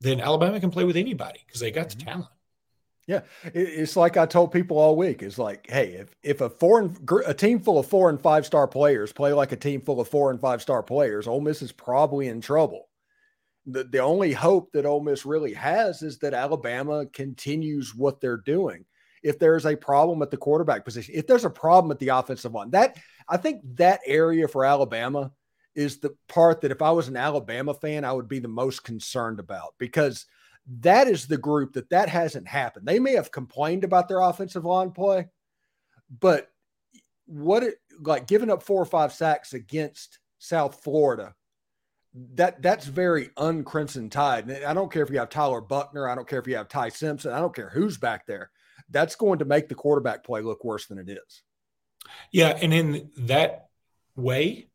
then 0.00 0.20
Alabama 0.20 0.60
can 0.60 0.70
play 0.70 0.84
with 0.84 0.96
anybody 0.96 1.40
because 1.46 1.60
they 1.60 1.70
got 1.70 1.90
the 1.90 1.96
mm-hmm. 1.96 2.08
talent. 2.08 2.28
Yeah, 3.06 3.22
it's 3.42 3.96
like 3.96 4.16
I 4.16 4.26
told 4.26 4.52
people 4.52 4.78
all 4.78 4.94
week. 4.94 5.20
It's 5.22 5.38
like, 5.38 5.68
hey, 5.68 5.94
if 5.94 6.14
if 6.22 6.40
a 6.40 6.52
and 6.76 6.96
a 7.26 7.34
team 7.34 7.58
full 7.58 7.80
of 7.80 7.86
four 7.86 8.08
and 8.08 8.20
five 8.20 8.46
star 8.46 8.68
players 8.68 9.12
play 9.12 9.32
like 9.32 9.50
a 9.50 9.56
team 9.56 9.80
full 9.80 10.00
of 10.00 10.06
four 10.06 10.30
and 10.30 10.40
five 10.40 10.62
star 10.62 10.80
players, 10.80 11.26
Ole 11.26 11.40
Miss 11.40 11.60
is 11.60 11.72
probably 11.72 12.28
in 12.28 12.40
trouble. 12.40 12.88
The 13.66 13.82
the 13.82 13.98
only 13.98 14.32
hope 14.32 14.70
that 14.72 14.86
Ole 14.86 15.00
Miss 15.00 15.26
really 15.26 15.54
has 15.54 16.02
is 16.02 16.18
that 16.18 16.34
Alabama 16.34 17.04
continues 17.06 17.96
what 17.96 18.20
they're 18.20 18.36
doing. 18.36 18.84
If 19.24 19.40
there's 19.40 19.66
a 19.66 19.76
problem 19.76 20.22
at 20.22 20.30
the 20.30 20.36
quarterback 20.36 20.84
position, 20.84 21.14
if 21.16 21.26
there's 21.26 21.44
a 21.44 21.50
problem 21.50 21.90
at 21.90 21.98
the 21.98 22.10
offensive 22.10 22.54
line, 22.54 22.70
that 22.70 22.96
I 23.28 23.38
think 23.38 23.62
that 23.74 24.00
area 24.06 24.46
for 24.46 24.64
Alabama 24.64 25.32
is 25.74 25.98
the 25.98 26.14
part 26.28 26.60
that 26.60 26.70
if 26.70 26.82
I 26.82 26.90
was 26.90 27.08
an 27.08 27.16
Alabama 27.16 27.74
fan, 27.74 28.04
I 28.04 28.12
would 28.12 28.28
be 28.28 28.38
the 28.38 28.48
most 28.48 28.84
concerned 28.84 29.40
about 29.40 29.74
because 29.78 30.26
that 30.80 31.08
is 31.08 31.26
the 31.26 31.38
group 31.38 31.74
that 31.74 31.90
that 31.90 32.08
hasn't 32.08 32.48
happened. 32.48 32.86
They 32.86 32.98
may 32.98 33.14
have 33.14 33.30
complained 33.32 33.84
about 33.84 34.08
their 34.08 34.20
offensive 34.20 34.64
line 34.64 34.90
play, 34.90 35.28
but 36.20 36.50
what 37.26 37.62
it 37.62 37.76
like 38.00 38.26
giving 38.26 38.50
up 38.50 38.62
four 38.62 38.80
or 38.80 38.86
five 38.86 39.12
sacks 39.12 39.52
against 39.52 40.18
South 40.38 40.82
Florida, 40.82 41.34
that 42.34 42.62
that's 42.62 42.86
very 42.86 43.30
uncrimson 43.36 44.10
tide. 44.10 44.48
And 44.48 44.64
I 44.64 44.74
don't 44.74 44.92
care 44.92 45.02
if 45.02 45.10
you 45.10 45.18
have 45.18 45.30
Tyler 45.30 45.60
Buchner, 45.60 46.08
I 46.08 46.14
don't 46.14 46.28
care 46.28 46.40
if 46.40 46.46
you 46.46 46.56
have 46.56 46.68
Ty 46.68 46.88
Simpson, 46.88 47.32
I 47.32 47.40
don't 47.40 47.54
care 47.54 47.70
who's 47.70 47.98
back 47.98 48.26
there. 48.26 48.50
That's 48.90 49.14
going 49.14 49.38
to 49.38 49.44
make 49.44 49.68
the 49.68 49.74
quarterback 49.74 50.24
play 50.24 50.40
look 50.40 50.64
worse 50.64 50.86
than 50.86 50.98
it 50.98 51.08
is. 51.08 51.42
Yeah, 52.32 52.56
and 52.60 52.74
in 52.74 53.10
that 53.18 53.68
way, 54.16 54.69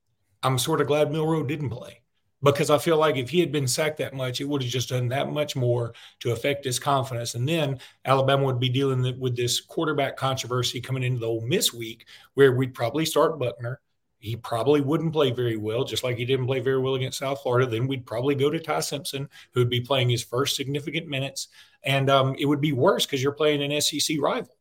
I'm 0.45 0.59
sort 0.59 0.79
of 0.79 0.85
glad 0.85 1.11
Milroe 1.11 1.41
didn't 1.41 1.71
play 1.71 2.01
because 2.43 2.69
I 2.69 2.77
feel 2.77 2.97
like 2.97 3.15
if 3.15 3.31
he 3.31 3.39
had 3.39 3.51
been 3.51 3.67
sacked 3.67 3.97
that 3.97 4.13
much, 4.13 4.39
it 4.39 4.43
would 4.43 4.61
have 4.61 4.71
just 4.71 4.89
done 4.89 5.07
that 5.07 5.31
much 5.31 5.55
more 5.55 5.95
to 6.19 6.33
affect 6.33 6.65
his 6.65 6.77
confidence. 6.77 7.33
And 7.33 7.49
then 7.49 7.79
Alabama 8.05 8.45
would 8.45 8.59
be 8.59 8.69
dealing 8.69 9.19
with 9.19 9.35
this 9.35 9.59
quarterback 9.59 10.17
controversy 10.17 10.79
coming 10.79 11.01
into 11.01 11.19
the 11.19 11.25
Ole 11.25 11.41
Miss 11.41 11.73
week, 11.73 12.05
where 12.35 12.51
we'd 12.51 12.75
probably 12.75 13.05
start 13.05 13.39
Buchner. 13.39 13.81
He 14.19 14.35
probably 14.35 14.81
wouldn't 14.81 15.13
play 15.13 15.31
very 15.31 15.57
well, 15.57 15.83
just 15.83 16.03
like 16.03 16.15
he 16.15 16.25
didn't 16.25 16.45
play 16.45 16.59
very 16.59 16.79
well 16.79 16.93
against 16.93 17.17
South 17.17 17.41
Florida. 17.41 17.65
Then 17.65 17.87
we'd 17.87 18.05
probably 18.05 18.35
go 18.35 18.51
to 18.51 18.59
Ty 18.59 18.81
Simpson, 18.81 19.27
who 19.51 19.61
would 19.61 19.69
be 19.69 19.81
playing 19.81 20.09
his 20.09 20.23
first 20.23 20.55
significant 20.55 21.07
minutes. 21.07 21.47
And 21.81 22.07
um, 22.07 22.35
it 22.37 22.45
would 22.45 22.61
be 22.61 22.71
worse 22.71 23.07
because 23.07 23.23
you're 23.23 23.31
playing 23.31 23.63
an 23.63 23.81
SEC 23.81 24.17
rival. 24.19 24.55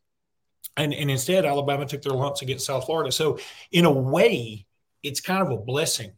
And, 0.79 0.95
and 0.95 1.11
instead, 1.11 1.45
Alabama 1.45 1.85
took 1.85 2.01
their 2.01 2.15
lumps 2.15 2.41
against 2.41 2.65
South 2.65 2.87
Florida. 2.87 3.13
So, 3.13 3.39
in 3.71 3.85
a 3.85 3.93
way, 3.93 4.67
it's 5.05 5.21
kind 5.21 5.43
of 5.47 5.53
a 5.53 5.63
blessing 5.63 6.13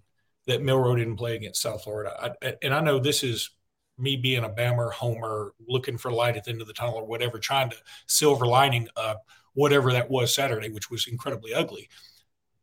that 0.47 0.63
Milroe 0.63 0.97
didn't 0.97 1.17
play 1.17 1.35
against 1.35 1.61
South 1.61 1.85
Florida. 1.85 2.35
I, 2.43 2.55
and 2.63 2.73
I 2.73 2.81
know 2.81 2.99
this 2.99 3.23
is 3.23 3.51
me 3.99 4.17
being 4.17 4.45
a 4.45 4.49
Bammer 4.49 4.93
homer, 4.93 5.53
looking 5.67 5.99
for 5.99 6.13
light 6.13 6.37
at 6.37 6.45
the 6.45 6.51
end 6.53 6.61
of 6.61 6.67
the 6.69 6.73
tunnel 6.73 6.95
or 6.95 7.05
whatever, 7.05 7.39
trying 7.39 7.69
to 7.71 7.77
silver 8.07 8.47
lining 8.47 8.89
uh, 8.97 9.15
whatever 9.55 9.93
that 9.93 10.09
was 10.11 10.35
Saturday, 10.35 10.71
which 10.71 10.91
was 10.91 11.09
incredibly 11.09 11.53
ugly. 11.53 11.89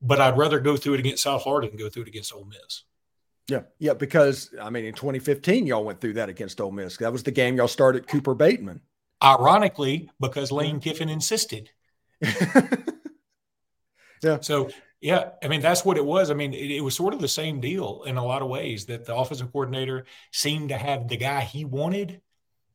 But 0.01 0.21
I'd 0.21 0.37
rather 0.37 0.59
go 0.59 0.77
through 0.77 0.95
it 0.95 0.99
against 1.01 1.23
South 1.23 1.43
Florida 1.43 1.67
than 1.67 1.77
go 1.77 1.89
through 1.89 2.03
it 2.03 2.09
against 2.09 2.33
Ole 2.33 2.45
Miss. 2.45 2.83
Yeah, 3.49 3.63
yeah, 3.79 3.93
because 3.93 4.53
I 4.61 4.69
mean, 4.69 4.85
in 4.85 4.93
2015, 4.93 5.65
y'all 5.65 5.83
went 5.83 5.99
through 5.99 6.13
that 6.13 6.29
against 6.29 6.61
Ole 6.61 6.71
Miss. 6.71 6.97
That 6.97 7.11
was 7.11 7.23
the 7.23 7.31
game 7.31 7.57
y'all 7.57 7.67
started 7.67 8.07
Cooper 8.07 8.35
Bateman. 8.35 8.79
Ironically, 9.21 10.09
because 10.19 10.51
Lane 10.51 10.79
Kiffin 10.79 11.09
insisted. 11.09 11.69
yeah. 14.21 14.39
So 14.41 14.69
yeah, 15.03 15.31
I 15.43 15.49
mean 15.49 15.59
that's 15.59 15.83
what 15.83 15.97
it 15.97 16.05
was. 16.05 16.31
I 16.31 16.33
mean, 16.33 16.53
it, 16.53 16.71
it, 16.71 16.81
was 16.81 16.95
sort 16.95 17.13
of 17.13 17.19
the 17.19 17.27
same 17.27 17.59
deal 17.59 18.03
in 18.05 18.15
a 18.15 18.25
lot 18.25 18.41
of 18.41 18.47
ways 18.47 18.85
that 18.85 19.03
the 19.05 19.13
offensive 19.13 19.51
coordinator 19.51 20.05
seemed 20.31 20.69
to 20.69 20.77
have 20.77 21.09
the 21.09 21.17
guy 21.17 21.41
he 21.41 21.65
wanted, 21.65 22.21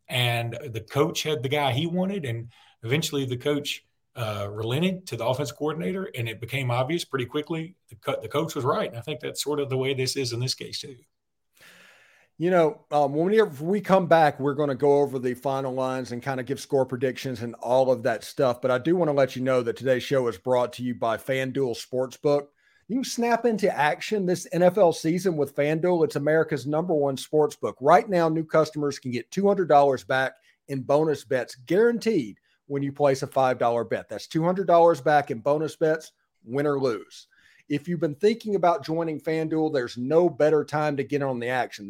and 0.09 0.53
the 0.71 0.83
coach 0.83 1.23
had 1.23 1.43
the 1.43 1.49
guy 1.49 1.73
he 1.73 1.87
wanted, 1.87 2.27
and 2.27 2.53
eventually 2.83 3.25
the 3.25 3.39
coach 3.39 3.83
uh, 4.15 4.47
relented 4.51 5.07
to 5.07 5.17
the 5.17 5.27
offensive 5.27 5.57
coordinator, 5.57 6.11
and 6.15 6.29
it 6.29 6.39
became 6.39 6.71
obvious 6.71 7.03
pretty 7.03 7.25
quickly 7.25 7.75
the, 7.89 7.97
co- 7.97 8.21
the 8.21 8.29
coach 8.29 8.55
was 8.55 8.65
right. 8.65 8.91
And 8.91 8.99
I 8.99 9.01
think 9.01 9.21
that's 9.21 9.43
sort 9.43 9.59
of 9.59 9.71
the 9.71 9.79
way 9.79 9.95
this 9.95 10.15
is 10.15 10.35
in 10.35 10.41
this 10.41 10.55
case 10.55 10.83
too. 10.83 10.97
You 12.41 12.53
know, 12.53 12.81
um, 12.93 13.15
when 13.15 13.51
we 13.61 13.81
come 13.81 14.07
back, 14.07 14.39
we're 14.39 14.55
going 14.55 14.69
to 14.69 14.77
go 14.77 15.01
over 15.01 15.19
the 15.19 15.35
final 15.35 15.75
lines 15.75 16.13
and 16.13 16.23
kind 16.23 16.39
of 16.39 16.47
give 16.47 16.61
score 16.61 16.87
predictions 16.87 17.43
and 17.43 17.57
all 17.57 17.91
of 17.91 18.05
that 18.05 18.23
stuff. 18.23 18.63
But 18.63 18.71
I 18.71 18.79
do 18.79 18.95
want 18.95 19.09
to 19.09 19.13
let 19.13 19.35
you 19.35 19.43
know 19.43 19.61
that 19.63 19.77
today's 19.77 20.05
show 20.05 20.29
is 20.29 20.39
brought 20.39 20.73
to 20.75 20.85
you 20.85 20.95
by 20.95 21.17
FanDuel 21.17 21.77
Sportsbook. 21.77 22.47
You 22.87 22.99
can 22.99 23.05
snap 23.05 23.45
into 23.45 23.77
action 23.77 24.25
this 24.25 24.47
NFL 24.55 24.95
season 24.95 25.37
with 25.37 25.57
FanDuel. 25.57 26.05
It's 26.05 26.15
America's 26.15 26.65
number 26.65 26.95
one 26.95 27.17
sportsbook. 27.17 27.75
Right 27.81 28.09
now, 28.09 28.29
new 28.29 28.45
customers 28.45 29.01
can 29.01 29.11
get 29.11 29.31
$200 29.31 30.07
back 30.07 30.35
in 30.69 30.83
bonus 30.83 31.25
bets 31.25 31.57
guaranteed 31.67 32.39
when 32.67 32.85
you 32.85 32.93
place 32.93 33.23
a 33.25 33.27
$5 33.27 33.91
bet. 33.91 34.09
That's 34.09 34.29
$200 34.29 35.05
back 35.05 35.33
in 35.33 35.41
bonus 35.41 35.75
bets, 35.75 36.13
win 36.45 36.67
or 36.67 36.79
lose. 36.79 37.27
If 37.69 37.89
you've 37.89 38.01
been 38.01 38.15
thinking 38.15 38.55
about 38.55 38.85
joining 38.85 39.21
FanDuel, 39.21 39.75
there's 39.75 39.99
no 39.99 40.31
better 40.31 40.65
time 40.65 40.97
to 40.97 41.05
get 41.05 41.23
on 41.23 41.41
the 41.41 41.49
action 41.49 41.89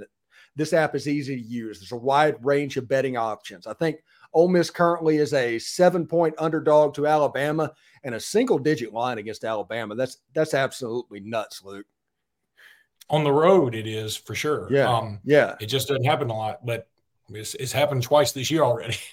this 0.59 0.73
app 0.73 0.97
is 0.97 1.09
easy 1.09 1.37
to 1.37 1.43
use. 1.43 1.79
There's 1.79 1.93
a 1.93 1.97
wide 1.97 2.45
range 2.45 2.77
of 2.77 2.89
betting 2.89 3.17
options. 3.17 3.67
I 3.67 3.75
think 3.75 4.03
Ole 4.35 4.49
Miss 4.49 4.71
currently 4.71 5.17
is 5.17 5.33
a 5.33 5.59
seven 5.61 6.05
point 6.05 6.35
underdog 6.37 6.95
to 6.95 7.07
Alabama 7.07 7.73
and 8.03 8.15
a 8.17 8.21
single 8.21 8.59
digit 8.59 8.93
line 8.93 9.19
against 9.19 9.45
Alabama. 9.45 9.95
That's 9.95 10.19
that's 10.35 10.55
absolutely 10.55 11.21
nuts, 11.21 11.63
Luke. 11.65 11.87
On 13.09 13.23
the 13.25 13.33
road, 13.33 13.75
it 13.75 13.87
is 13.87 14.17
for 14.17 14.35
sure. 14.35 14.69
Yeah, 14.71 14.93
um, 14.93 15.21
yeah. 15.25 15.55
It 15.61 15.67
just 15.67 15.89
doesn't 15.89 16.05
happen 16.05 16.29
a 16.29 16.37
lot, 16.37 16.67
but 16.67 16.89
it's, 17.31 17.55
it's 17.55 17.73
happened 17.73 18.03
twice 18.03 18.33
this 18.33 18.51
year 18.51 18.63
already. 18.63 18.99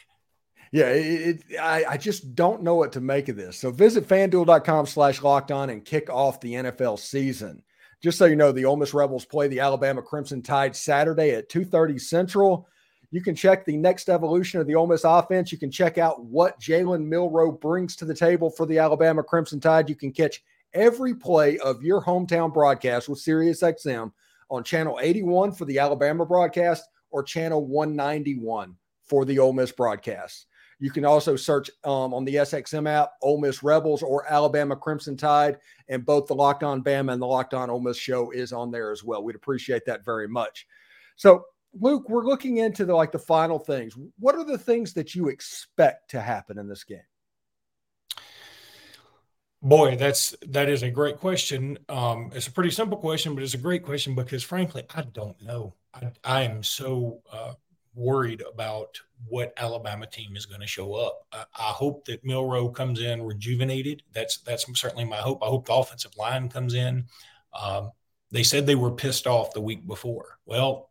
Yeah, 0.71 0.89
it, 0.89 1.41
it, 1.49 1.59
I, 1.61 1.85
I 1.91 1.97
just 1.97 2.35
don't 2.35 2.61
know 2.61 2.75
what 2.75 2.91
to 2.93 2.99
make 2.99 3.29
of 3.29 3.37
this. 3.37 3.57
So 3.57 3.71
visit 3.71 4.09
fanduel.com 4.09 4.87
slash 4.87 5.21
locked 5.21 5.49
on 5.49 5.69
and 5.69 5.85
kick 5.85 6.09
off 6.09 6.41
the 6.41 6.53
NFL 6.55 6.99
season. 6.99 7.63
Just 8.05 8.19
so 8.19 8.25
you 8.25 8.35
know, 8.35 8.51
the 8.51 8.65
Ole 8.65 8.75
Miss 8.75 8.93
Rebels 8.93 9.25
play 9.25 9.47
the 9.47 9.61
Alabama 9.61 9.99
Crimson 9.99 10.43
Tide 10.43 10.75
Saturday 10.75 11.31
at 11.31 11.49
2.30 11.49 11.99
Central. 11.99 12.67
You 13.09 13.19
can 13.19 13.33
check 13.33 13.65
the 13.65 13.77
next 13.77 14.09
evolution 14.09 14.61
of 14.61 14.67
the 14.67 14.75
Ole 14.75 14.85
Miss 14.85 15.03
offense. 15.03 15.51
You 15.51 15.57
can 15.57 15.71
check 15.71 15.97
out 15.97 16.23
what 16.23 16.61
Jalen 16.61 17.03
Milroe 17.03 17.51
brings 17.51 17.95
to 17.95 18.05
the 18.05 18.13
table 18.13 18.51
for 18.51 18.67
the 18.67 18.77
Alabama 18.77 19.23
Crimson 19.23 19.59
Tide. 19.59 19.89
You 19.89 19.95
can 19.95 20.11
catch 20.11 20.43
every 20.75 21.15
play 21.15 21.57
of 21.57 21.81
your 21.81 21.99
hometown 21.99 22.53
broadcast 22.53 23.09
with 23.09 23.17
SiriusXM 23.17 24.11
on 24.51 24.63
channel 24.63 24.99
81 25.01 25.53
for 25.53 25.65
the 25.65 25.79
Alabama 25.79 26.27
broadcast 26.27 26.87
or 27.09 27.23
channel 27.23 27.65
191 27.65 28.75
for 29.01 29.25
the 29.25 29.39
Ole 29.39 29.53
Miss 29.53 29.71
broadcast. 29.71 30.45
You 30.79 30.91
can 30.91 31.05
also 31.05 31.35
search 31.35 31.69
um, 31.83 32.13
on 32.13 32.25
the 32.25 32.35
SXM 32.35 32.89
app, 32.89 33.11
Ole 33.21 33.39
Miss 33.39 33.63
Rebels 33.63 34.03
or 34.03 34.29
Alabama 34.31 34.75
Crimson 34.75 35.15
Tide, 35.15 35.57
and 35.87 36.05
both 36.05 36.27
the 36.27 36.35
Locked 36.35 36.63
On 36.63 36.83
Bama 36.83 37.13
and 37.13 37.21
the 37.21 37.27
Locked 37.27 37.53
On 37.53 37.69
Ole 37.69 37.79
Miss 37.79 37.97
show 37.97 38.31
is 38.31 38.51
on 38.51 38.71
there 38.71 38.91
as 38.91 39.03
well. 39.03 39.23
We'd 39.23 39.35
appreciate 39.35 39.85
that 39.85 40.03
very 40.03 40.27
much. 40.27 40.67
So, 41.15 41.45
Luke, 41.79 42.09
we're 42.09 42.25
looking 42.25 42.57
into 42.57 42.85
the 42.85 42.95
like 42.95 43.11
the 43.11 43.19
final 43.19 43.59
things. 43.59 43.97
What 44.19 44.35
are 44.35 44.45
the 44.45 44.57
things 44.57 44.93
that 44.93 45.15
you 45.15 45.29
expect 45.29 46.11
to 46.11 46.21
happen 46.21 46.57
in 46.57 46.67
this 46.67 46.83
game? 46.83 46.99
Boy, 49.61 49.95
that's 49.95 50.35
that 50.47 50.69
is 50.69 50.83
a 50.83 50.91
great 50.91 51.17
question. 51.17 51.79
Um, 51.89 52.31
it's 52.35 52.47
a 52.47 52.51
pretty 52.51 52.69
simple 52.69 52.97
question, 52.97 53.33
but 53.33 53.43
it's 53.43 53.55
a 53.55 53.57
great 53.57 53.83
question 53.83 54.13
because, 54.13 54.43
frankly, 54.43 54.83
I 54.93 55.01
don't 55.01 55.41
know. 55.41 55.73
I, 55.93 56.11
I 56.23 56.43
am 56.43 56.61
so 56.61 57.21
uh, 57.31 57.53
worried 57.95 58.43
about 58.51 58.99
what 59.27 59.53
Alabama 59.57 60.05
team 60.05 60.35
is 60.35 60.45
going 60.45 60.61
to 60.61 60.67
show 60.67 60.93
up. 60.93 61.25
I, 61.31 61.45
I, 61.57 61.71
hope 61.71 62.05
that 62.05 62.23
Milroe 62.23 62.69
comes 62.69 63.01
in 63.01 63.23
rejuvenated. 63.23 64.03
That's 64.13 64.37
that's 64.39 64.65
certainly 64.79 65.05
my 65.05 65.17
hope. 65.17 65.41
I 65.41 65.47
hope 65.47 65.65
the 65.65 65.73
offensive 65.73 66.15
line 66.17 66.49
comes 66.49 66.73
in. 66.73 67.05
Um, 67.59 67.91
they 68.31 68.43
said 68.43 68.65
they 68.65 68.75
were 68.75 68.91
pissed 68.91 69.27
off 69.27 69.53
the 69.53 69.61
week 69.61 69.87
before. 69.87 70.39
Well, 70.45 70.89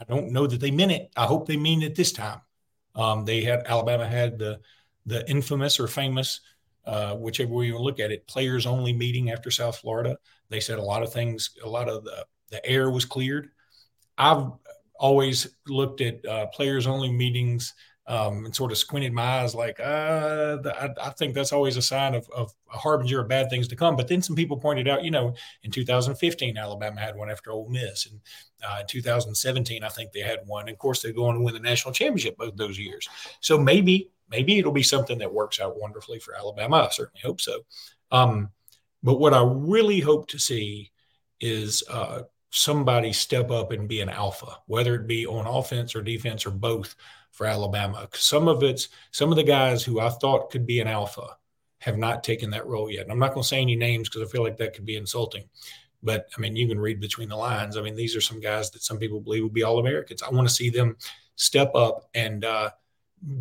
I 0.00 0.04
don't 0.04 0.32
know 0.32 0.46
that 0.46 0.60
they 0.60 0.70
meant 0.70 0.92
it. 0.92 1.10
I 1.16 1.26
hope 1.26 1.46
they 1.46 1.56
mean 1.56 1.82
it 1.82 1.94
this 1.94 2.12
time. 2.12 2.40
Um, 2.94 3.24
they 3.24 3.42
had 3.42 3.62
Alabama 3.66 4.06
had 4.06 4.38
the 4.38 4.60
the 5.06 5.28
infamous 5.30 5.80
or 5.80 5.88
famous, 5.88 6.40
uh, 6.84 7.14
whichever 7.14 7.52
way 7.52 7.66
you 7.66 7.78
look 7.78 8.00
at 8.00 8.12
it, 8.12 8.26
players 8.26 8.66
only 8.66 8.92
meeting 8.92 9.30
after 9.30 9.50
South 9.50 9.78
Florida. 9.78 10.18
They 10.48 10.60
said 10.60 10.78
a 10.78 10.82
lot 10.82 11.02
of 11.02 11.12
things. 11.12 11.50
A 11.64 11.68
lot 11.68 11.88
of 11.88 12.04
the 12.04 12.26
the 12.50 12.64
air 12.66 12.90
was 12.90 13.04
cleared. 13.04 13.50
I've 14.18 14.52
always 15.02 15.56
looked 15.66 16.00
at 16.00 16.24
uh, 16.24 16.46
players 16.46 16.86
only 16.86 17.10
meetings 17.10 17.74
um, 18.06 18.44
and 18.44 18.54
sort 18.54 18.70
of 18.70 18.78
squinted 18.78 19.12
my 19.12 19.40
eyes 19.40 19.52
like, 19.52 19.80
uh, 19.80 20.58
I, 20.64 20.90
I, 21.00 21.10
think 21.10 21.34
that's 21.34 21.52
always 21.52 21.76
a 21.76 21.82
sign 21.82 22.14
of, 22.14 22.28
of, 22.30 22.52
a 22.72 22.78
harbinger 22.78 23.20
of 23.20 23.28
bad 23.28 23.50
things 23.50 23.66
to 23.68 23.76
come. 23.76 23.96
But 23.96 24.06
then 24.06 24.22
some 24.22 24.36
people 24.36 24.56
pointed 24.56 24.86
out, 24.88 25.02
you 25.02 25.10
know, 25.10 25.34
in 25.64 25.72
2015, 25.72 26.56
Alabama 26.56 27.00
had 27.00 27.16
one 27.16 27.30
after 27.30 27.50
Ole 27.50 27.68
Miss. 27.68 28.06
And 28.06 28.20
uh, 28.64 28.78
in 28.80 28.86
2017, 28.86 29.82
I 29.82 29.88
think 29.88 30.12
they 30.12 30.20
had 30.20 30.40
one. 30.46 30.62
And 30.62 30.70
of 30.70 30.78
course, 30.78 31.02
they're 31.02 31.12
going 31.12 31.36
to 31.36 31.42
win 31.42 31.54
the 31.54 31.60
national 31.60 31.94
championship 31.94 32.36
both 32.36 32.56
those 32.56 32.78
years. 32.78 33.08
So 33.40 33.58
maybe, 33.58 34.10
maybe 34.30 34.58
it'll 34.58 34.72
be 34.72 34.84
something 34.84 35.18
that 35.18 35.32
works 35.32 35.60
out 35.60 35.80
wonderfully 35.80 36.20
for 36.20 36.36
Alabama. 36.36 36.86
I 36.88 36.90
certainly 36.90 37.22
hope 37.24 37.40
so. 37.40 37.60
Um, 38.12 38.50
but 39.02 39.18
what 39.18 39.34
I 39.34 39.42
really 39.44 40.00
hope 40.00 40.28
to 40.28 40.38
see 40.38 40.92
is 41.40 41.82
uh, 41.90 42.22
somebody 42.52 43.12
step 43.12 43.50
up 43.50 43.72
and 43.72 43.88
be 43.88 44.00
an 44.00 44.10
alpha, 44.10 44.58
whether 44.66 44.94
it 44.94 45.06
be 45.06 45.26
on 45.26 45.46
offense 45.46 45.96
or 45.96 46.02
defense 46.02 46.46
or 46.46 46.50
both 46.50 46.94
for 47.32 47.46
Alabama. 47.46 48.06
Some 48.12 48.46
of 48.46 48.62
it's 48.62 48.88
some 49.10 49.30
of 49.30 49.36
the 49.36 49.42
guys 49.42 49.82
who 49.82 50.00
I 50.00 50.10
thought 50.10 50.50
could 50.50 50.66
be 50.66 50.78
an 50.80 50.86
alpha 50.86 51.36
have 51.78 51.96
not 51.96 52.22
taken 52.22 52.50
that 52.50 52.66
role 52.66 52.90
yet. 52.90 53.02
And 53.02 53.10
I'm 53.10 53.18
not 53.18 53.32
going 53.32 53.42
to 53.42 53.48
say 53.48 53.60
any 53.60 53.74
names 53.74 54.08
because 54.08 54.22
I 54.22 54.30
feel 54.30 54.44
like 54.44 54.58
that 54.58 54.74
could 54.74 54.84
be 54.84 54.96
insulting. 54.96 55.48
But 56.02 56.28
I 56.36 56.40
mean, 56.40 56.54
you 56.54 56.68
can 56.68 56.78
read 56.78 57.00
between 57.00 57.30
the 57.30 57.36
lines. 57.36 57.76
I 57.76 57.82
mean, 57.82 57.96
these 57.96 58.14
are 58.14 58.20
some 58.20 58.38
guys 58.38 58.70
that 58.70 58.82
some 58.82 58.98
people 58.98 59.20
believe 59.20 59.42
will 59.42 59.50
be 59.50 59.62
All 59.62 59.78
Americans. 59.78 60.22
I 60.22 60.30
want 60.30 60.46
to 60.46 60.54
see 60.54 60.68
them 60.68 60.96
step 61.36 61.74
up 61.74 62.08
and 62.14 62.44
uh, 62.44 62.70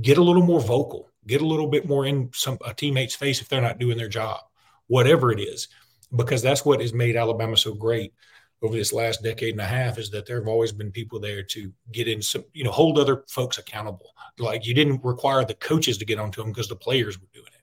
get 0.02 0.17
a 0.17 0.24
little 0.24 0.43
more 0.43 0.62
vocal, 0.62 1.10
get 1.28 1.41
a 1.41 1.45
little 1.45 1.67
bit 1.67 1.86
more 1.86 2.06
in 2.06 2.30
some 2.34 2.58
a 2.65 2.74
teammate's 2.74 3.15
face 3.15 3.41
if 3.41 3.50
they're 3.50 3.62
not 3.62 3.78
doing 3.78 3.97
their 3.97 4.08
job, 4.08 4.39
whatever 4.88 5.34
it 5.34 5.41
is, 5.41 5.67
because 6.15 6.41
that's 6.41 6.63
what 6.63 6.80
has 6.80 6.93
made 6.93 7.17
Alabama 7.17 7.58
so 7.58 7.74
great 7.74 8.13
over 8.62 8.76
this 8.76 8.93
last 8.93 9.24
decade 9.24 9.54
and 9.54 9.62
a 9.62 9.65
half 9.65 9.97
is 9.97 10.10
that 10.12 10.26
there 10.26 10.38
have 10.38 10.47
always 10.47 10.71
been 10.71 10.91
people 10.91 11.19
there 11.19 11.41
to 11.41 11.74
get 11.91 12.08
in 12.08 12.21
some, 12.21 12.45
you 12.54 12.63
know, 12.63 12.71
hold 12.71 13.00
other 13.00 13.24
folks 13.28 13.58
accountable. 13.58 14.13
Like 14.38 14.65
you 14.65 14.74
didn't 14.74 15.04
require 15.04 15.43
the 15.43 15.56
coaches 15.56 15.97
to 15.97 16.06
get 16.06 16.19
onto 16.19 16.41
them 16.41 16.52
because 16.52 16.67
the 16.67 16.76
players 16.76 17.19
were 17.19 17.28
doing 17.34 17.47
it. 17.47 17.62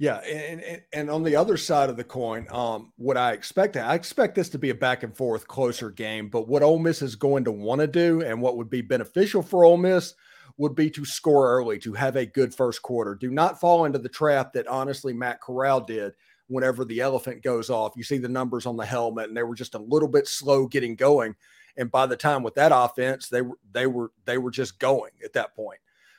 Yeah, 0.00 0.18
and, 0.18 0.62
and, 0.62 0.82
and 0.92 1.10
on 1.10 1.24
the 1.24 1.34
other 1.34 1.56
side 1.56 1.90
of 1.90 1.96
the 1.96 2.04
coin, 2.04 2.46
um, 2.50 2.92
what 2.96 3.16
I 3.16 3.32
expect, 3.32 3.76
I 3.76 3.94
expect 3.94 4.36
this 4.36 4.48
to 4.50 4.58
be 4.58 4.70
a 4.70 4.74
back 4.74 5.02
and 5.02 5.14
forth, 5.14 5.48
closer 5.48 5.90
game. 5.90 6.28
But 6.28 6.46
what 6.46 6.62
Ole 6.62 6.78
Miss 6.78 7.02
is 7.02 7.16
going 7.16 7.44
to 7.44 7.52
want 7.52 7.80
to 7.80 7.88
do, 7.88 8.22
and 8.22 8.40
what 8.40 8.56
would 8.56 8.70
be 8.70 8.80
beneficial 8.80 9.42
for 9.42 9.64
Ole 9.64 9.76
Miss, 9.76 10.14
would 10.56 10.76
be 10.76 10.88
to 10.90 11.04
score 11.04 11.50
early, 11.50 11.78
to 11.80 11.92
have 11.94 12.14
a 12.14 12.26
good 12.26 12.54
first 12.54 12.80
quarter. 12.80 13.16
Do 13.16 13.30
not 13.30 13.60
fall 13.60 13.86
into 13.86 13.98
the 13.98 14.08
trap 14.08 14.52
that 14.52 14.68
honestly 14.68 15.12
Matt 15.12 15.40
Corral 15.40 15.80
did 15.80 16.14
whenever 16.48 16.84
the 16.84 17.00
elephant 17.00 17.42
goes 17.42 17.70
off. 17.70 17.92
You 17.96 18.02
see 18.02 18.18
the 18.18 18.28
numbers 18.28 18.66
on 18.66 18.76
the 18.76 18.84
helmet, 18.84 19.28
and 19.28 19.36
they 19.36 19.42
were 19.42 19.54
just 19.54 19.74
a 19.74 19.78
little 19.78 20.08
bit 20.08 20.26
slow 20.26 20.66
getting 20.66 20.96
going. 20.96 21.36
And 21.76 21.90
by 21.90 22.06
the 22.06 22.16
time 22.16 22.42
with 22.42 22.56
that 22.56 22.72
offense, 22.74 23.28
they 23.28 23.42
were 23.42 23.58
they 23.72 23.86
were 23.86 24.10
they 24.24 24.38
were 24.38 24.50
just 24.50 24.78
going 24.78 25.12
at 25.24 25.34
that 25.34 25.54
point. 25.54 25.78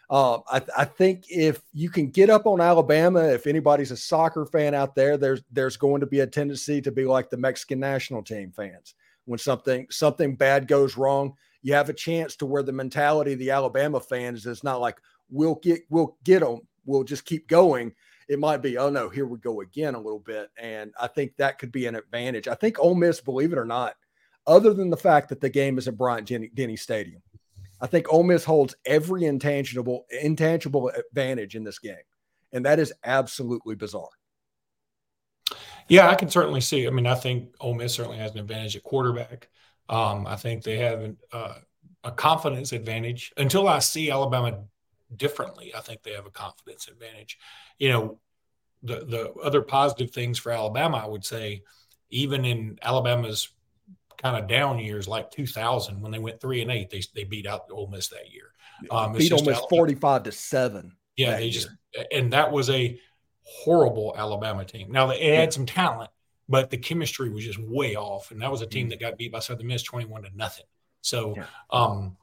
Uh, 0.10 0.40
I, 0.50 0.62
I, 0.76 0.86
think 0.86 1.26
if 1.30 1.62
you 1.72 1.92
can 1.92 2.10
get 2.10 2.32
up 2.32 2.48
on 2.48 2.60
Alabama, 2.60 3.26
if 3.26 3.46
anybody's 3.46 3.92
a 3.92 3.98
soccer 3.98 4.44
fan 4.44 4.74
out 4.74 4.96
there, 4.96 5.18
there's 5.18 5.44
there's 5.52 5.78
going 5.78 6.00
to 6.00 6.08
be 6.08 6.22
a 6.22 6.28
tendency 6.28 6.82
to 6.82 6.92
be 6.92 7.06
like 7.06 7.30
the 7.30 7.38
Mexican 7.38 7.80
national 7.80 8.24
team 8.24 8.52
fans. 8.52 8.96
When 9.26 9.38
something 9.38 9.86
something 9.92 10.36
bad 10.36 10.68
goes 10.68 10.98
wrong, 10.98 11.36
you 11.62 11.74
have 11.74 11.90
a 11.90 11.94
chance 11.94 12.36
to 12.38 12.48
where 12.48 12.64
the 12.64 12.72
mentality 12.72 13.34
of 13.34 13.40
the 13.40 13.52
Alabama 13.52 14.00
fans 14.00 14.48
is 14.48 14.64
not 14.64 14.82
like 14.82 14.98
we'll 15.30 15.56
get 15.56 15.82
we'll 15.92 16.18
get 16.24 16.40
them, 16.40 16.62
we'll 16.86 17.04
just 17.04 17.26
keep 17.26 17.48
going 17.48 17.94
it 18.30 18.40
might 18.40 18.62
be, 18.62 18.78
oh 18.78 18.92
no, 18.92 19.10
here 19.10 19.26
we 19.26 19.40
go 19.40 19.62
again 19.62 19.96
a 19.96 20.00
little 20.00 20.20
bit. 20.20 20.50
And 20.58 20.94
I 21.00 21.08
think 21.08 21.36
that 21.36 21.58
could 21.58 21.72
be 21.72 21.88
an 21.88 21.96
advantage. 21.96 22.48
I 22.48 22.54
think 22.54 22.80
Ole 22.80 22.96
Miss, 22.96 23.20
believe 23.20 23.52
it 23.52 23.58
or 23.58 23.66
not, 23.66 23.96
other 24.46 24.74
than 24.74 24.92
the 24.92 24.98
fact 24.98 25.30
that 25.30 25.42
the 25.42 25.50
game 25.50 25.78
is 25.80 25.88
at 25.88 25.98
Bryant 25.98 26.28
Denny 26.56 26.76
Stadium, 26.76 27.22
I 27.82 27.88
think 27.88 28.14
Ole 28.14 28.24
Miss 28.24 28.44
holds 28.44 28.76
every 28.86 29.26
intangible 29.26 30.06
intangible 30.22 30.90
advantage 30.90 31.56
in 31.56 31.64
this 31.64 31.80
game, 31.80 31.96
and 32.54 32.66
that 32.66 32.78
is 32.80 32.94
absolutely 33.04 33.76
bizarre. 33.76 34.10
Yeah, 35.88 36.08
I 36.10 36.16
can 36.16 36.30
certainly 36.30 36.62
see. 36.62 36.86
I 36.86 36.92
mean, 36.92 37.08
I 37.08 37.16
think 37.16 37.56
Ole 37.60 37.74
Miss 37.74 37.94
certainly 37.94 38.18
has 38.18 38.32
an 38.32 38.40
advantage 38.40 38.76
at 38.76 38.84
quarterback. 38.84 39.50
Um, 39.88 40.28
I 40.28 40.36
think 40.36 40.64
they 40.64 40.78
have 40.78 41.16
uh, 41.32 41.56
a 42.04 42.12
confidence 42.12 42.74
advantage 42.74 43.34
until 43.38 43.68
I 43.68 43.80
see 43.80 44.12
Alabama 44.12 44.66
differently. 45.16 45.74
I 45.76 45.82
think 45.82 46.04
they 46.04 46.14
have 46.14 46.26
a 46.26 46.32
confidence 46.32 46.88
advantage. 46.88 47.38
You 47.78 47.90
know, 47.90 48.20
the 48.84 49.06
the 49.06 49.34
other 49.44 49.62
positive 49.62 50.12
things 50.12 50.40
for 50.40 50.52
Alabama, 50.52 50.98
I 50.98 51.08
would 51.08 51.26
say, 51.26 51.64
even 52.10 52.46
in 52.46 52.80
Alabama's 52.82 53.50
kind 54.18 54.36
of 54.36 54.50
down 54.50 54.80
years 54.80 55.08
like 55.08 55.32
2000 55.32 56.02
when 56.02 56.12
they 56.12 56.20
went 56.20 56.42
three 56.42 56.62
and 56.62 56.72
eight, 56.72 56.90
they 56.90 57.02
they 57.14 57.24
beat 57.24 57.48
out 57.48 57.70
Ole 57.72 57.88
Miss 57.88 58.10
that 58.10 58.32
year. 58.32 58.54
Um, 58.92 59.14
beat 59.14 59.32
Ole 59.32 59.44
Miss 59.44 59.60
45 59.70 60.24
to 60.24 60.32
seven. 60.32 60.96
Yeah, 61.16 61.36
they 61.38 61.44
year. 61.44 61.52
just 61.52 61.70
and 62.12 62.32
that 62.34 62.52
was 62.52 62.70
a 62.70 63.00
horrible 63.44 64.14
Alabama 64.18 64.64
team. 64.64 64.92
Now 64.92 65.08
they 65.08 65.36
had 65.36 65.52
some 65.54 65.66
talent, 65.66 66.12
but 66.48 66.70
the 66.70 66.78
chemistry 66.78 67.30
was 67.30 67.44
just 67.44 67.60
way 67.60 67.96
off, 67.96 68.32
and 68.32 68.42
that 68.42 68.52
was 68.52 68.62
a 68.62 68.68
team 68.68 68.84
mm-hmm. 68.84 68.90
that 68.92 69.00
got 69.00 69.18
beat 69.18 69.32
by 69.32 69.40
Southern 69.40 69.68
Miss 69.68 69.84
21 69.84 70.24
to 70.24 70.30
nothing. 70.36 70.66
So, 71.02 71.34
yeah. 71.36 71.46
um, 71.70 72.18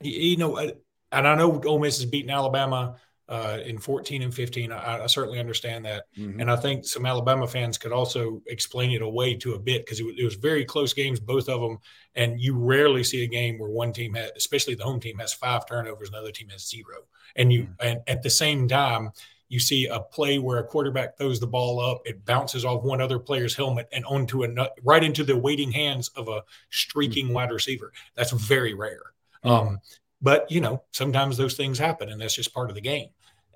you 0.00 0.36
know, 0.36 0.72
and 1.12 1.28
I 1.28 1.34
know 1.34 1.60
Ole 1.64 1.78
Miss 1.78 1.98
has 1.98 2.06
beaten 2.06 2.30
Alabama 2.30 2.96
uh, 3.28 3.58
in 3.64 3.78
14 3.78 4.22
and 4.22 4.34
15. 4.34 4.72
I, 4.72 5.04
I 5.04 5.06
certainly 5.06 5.38
understand 5.38 5.84
that. 5.86 6.04
Mm-hmm. 6.18 6.40
And 6.40 6.50
I 6.50 6.56
think 6.56 6.84
some 6.84 7.06
Alabama 7.06 7.46
fans 7.46 7.78
could 7.78 7.92
also 7.92 8.42
explain 8.46 8.90
it 8.90 9.00
away 9.00 9.34
to 9.36 9.54
a 9.54 9.58
bit 9.58 9.84
because 9.86 10.00
it, 10.00 10.06
it, 10.18 10.24
was 10.24 10.34
very 10.34 10.64
close 10.64 10.92
games, 10.92 11.20
both 11.20 11.48
of 11.48 11.60
them. 11.60 11.78
And 12.14 12.40
you 12.40 12.56
rarely 12.58 13.04
see 13.04 13.22
a 13.22 13.28
game 13.28 13.58
where 13.58 13.70
one 13.70 13.92
team 13.92 14.14
has, 14.14 14.32
especially 14.36 14.74
the 14.74 14.84
home 14.84 15.00
team, 15.00 15.18
has 15.18 15.32
five 15.32 15.66
turnovers, 15.66 16.10
another 16.10 16.32
team 16.32 16.48
has 16.50 16.68
zero. 16.68 17.04
And 17.36 17.52
you, 17.52 17.62
mm-hmm. 17.62 17.86
and 17.86 18.00
at 18.06 18.22
the 18.22 18.30
same 18.30 18.68
time, 18.68 19.12
you 19.48 19.60
see 19.60 19.86
a 19.86 20.00
play 20.00 20.38
where 20.38 20.58
a 20.58 20.64
quarterback 20.64 21.16
throws 21.16 21.38
the 21.38 21.46
ball 21.46 21.78
up, 21.78 22.00
it 22.06 22.24
bounces 22.24 22.64
off 22.64 22.82
one 22.82 23.02
other 23.02 23.18
player's 23.18 23.54
helmet 23.54 23.86
and 23.92 24.04
onto 24.06 24.44
a 24.44 24.68
right 24.82 25.04
into 25.04 25.24
the 25.24 25.36
waiting 25.36 25.70
hands 25.70 26.08
of 26.16 26.28
a 26.28 26.42
streaking 26.70 27.26
mm-hmm. 27.26 27.34
wide 27.34 27.50
receiver. 27.50 27.92
That's 28.14 28.30
very 28.30 28.74
rare. 28.74 29.12
Mm-hmm. 29.44 29.68
Um, 29.68 29.80
but 30.22 30.50
you 30.50 30.60
know, 30.60 30.82
sometimes 30.92 31.36
those 31.36 31.54
things 31.54 31.78
happen, 31.78 32.08
and 32.08 32.20
that's 32.20 32.34
just 32.34 32.54
part 32.54 32.70
of 32.70 32.76
the 32.76 32.80
game. 32.80 33.08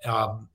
Um, 0.05 0.49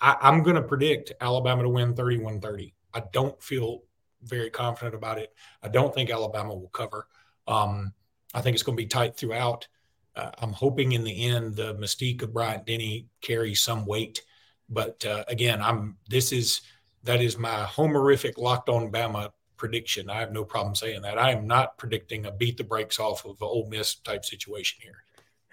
I, 0.00 0.16
I'm 0.20 0.42
going 0.42 0.56
to 0.56 0.62
predict 0.62 1.12
Alabama 1.20 1.64
to 1.64 1.68
win 1.68 1.94
31 1.94 2.40
30. 2.40 2.74
I 2.94 3.02
don't 3.12 3.40
feel 3.42 3.82
very 4.22 4.50
confident 4.50 4.94
about 4.94 5.18
it. 5.18 5.34
I 5.62 5.68
don't 5.68 5.94
think 5.94 6.10
Alabama 6.10 6.54
will 6.54 6.68
cover. 6.68 7.08
Um, 7.48 7.92
I 8.34 8.40
think 8.40 8.54
it's 8.54 8.62
going 8.62 8.76
to 8.76 8.82
be 8.82 8.88
tight 8.88 9.16
throughout. 9.16 9.66
Uh, 10.14 10.30
I'm 10.38 10.52
hoping 10.52 10.92
in 10.92 11.04
the 11.04 11.26
end 11.26 11.56
the 11.56 11.74
mystique 11.74 12.22
of 12.22 12.32
Bryant 12.32 12.66
Denny 12.66 13.08
carries 13.20 13.62
some 13.62 13.86
weight. 13.86 14.22
But 14.68 15.04
uh, 15.04 15.24
again, 15.28 15.60
I'm 15.60 15.96
this 16.08 16.32
is 16.32 16.62
that 17.04 17.20
is 17.20 17.36
my 17.36 17.64
homerific 17.64 18.38
locked 18.38 18.68
on 18.68 18.92
Bama 18.92 19.30
prediction. 19.56 20.10
I 20.10 20.20
have 20.20 20.32
no 20.32 20.44
problem 20.44 20.74
saying 20.74 21.02
that. 21.02 21.18
I 21.18 21.30
am 21.32 21.46
not 21.46 21.78
predicting 21.78 22.26
a 22.26 22.32
beat 22.32 22.56
the 22.56 22.64
brakes 22.64 22.98
off 22.98 23.24
of 23.24 23.32
an 23.32 23.36
Ole 23.48 23.68
Miss 23.68 23.96
type 23.96 24.24
situation 24.24 24.80
here. 24.82 25.04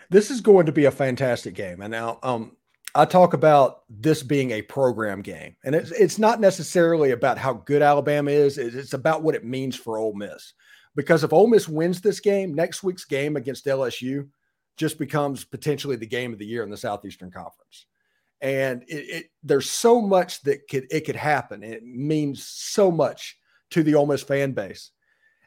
This 0.09 0.31
is 0.31 0.41
going 0.41 0.65
to 0.65 0.71
be 0.71 0.85
a 0.85 0.91
fantastic 0.91 1.53
game. 1.53 1.81
And 1.81 1.91
now, 1.91 2.19
um, 2.23 2.55
I 2.95 3.05
talk 3.05 3.33
about 3.33 3.83
this 3.89 4.23
being 4.23 4.51
a 4.51 4.63
program 4.63 5.21
game, 5.21 5.55
and 5.63 5.75
it's 5.75 5.91
it's 5.91 6.17
not 6.17 6.39
necessarily 6.39 7.11
about 7.11 7.37
how 7.37 7.53
good 7.53 7.83
Alabama 7.83 8.31
is. 8.31 8.57
It's 8.57 8.93
about 8.93 9.21
what 9.21 9.35
it 9.35 9.45
means 9.45 9.75
for 9.75 9.99
Ole 9.99 10.15
Miss. 10.15 10.53
Because 10.95 11.23
if 11.23 11.31
Ole 11.31 11.47
Miss 11.47 11.67
wins 11.69 12.01
this 12.01 12.19
game, 12.19 12.53
next 12.53 12.81
week's 12.81 13.05
game 13.05 13.35
against 13.35 13.67
LSU 13.67 14.27
just 14.75 14.97
becomes 14.97 15.43
potentially 15.45 15.97
the 15.97 16.07
game 16.07 16.33
of 16.33 16.39
the 16.39 16.45
year 16.47 16.63
in 16.63 16.69
the 16.69 16.77
Southeastern 16.77 17.29
Conference. 17.29 17.85
And 18.41 18.83
it, 18.87 18.95
it 18.95 19.25
there's 19.43 19.69
so 19.69 20.01
much 20.01 20.41
that 20.41 20.67
could 20.67 20.87
it 20.89 21.05
could 21.05 21.15
happen. 21.15 21.63
It 21.63 21.83
means 21.83 22.47
so 22.47 22.89
much 22.89 23.37
to 23.71 23.83
the 23.83 23.93
Ole 23.95 24.07
Miss 24.07 24.23
fan 24.23 24.53
base. 24.53 24.91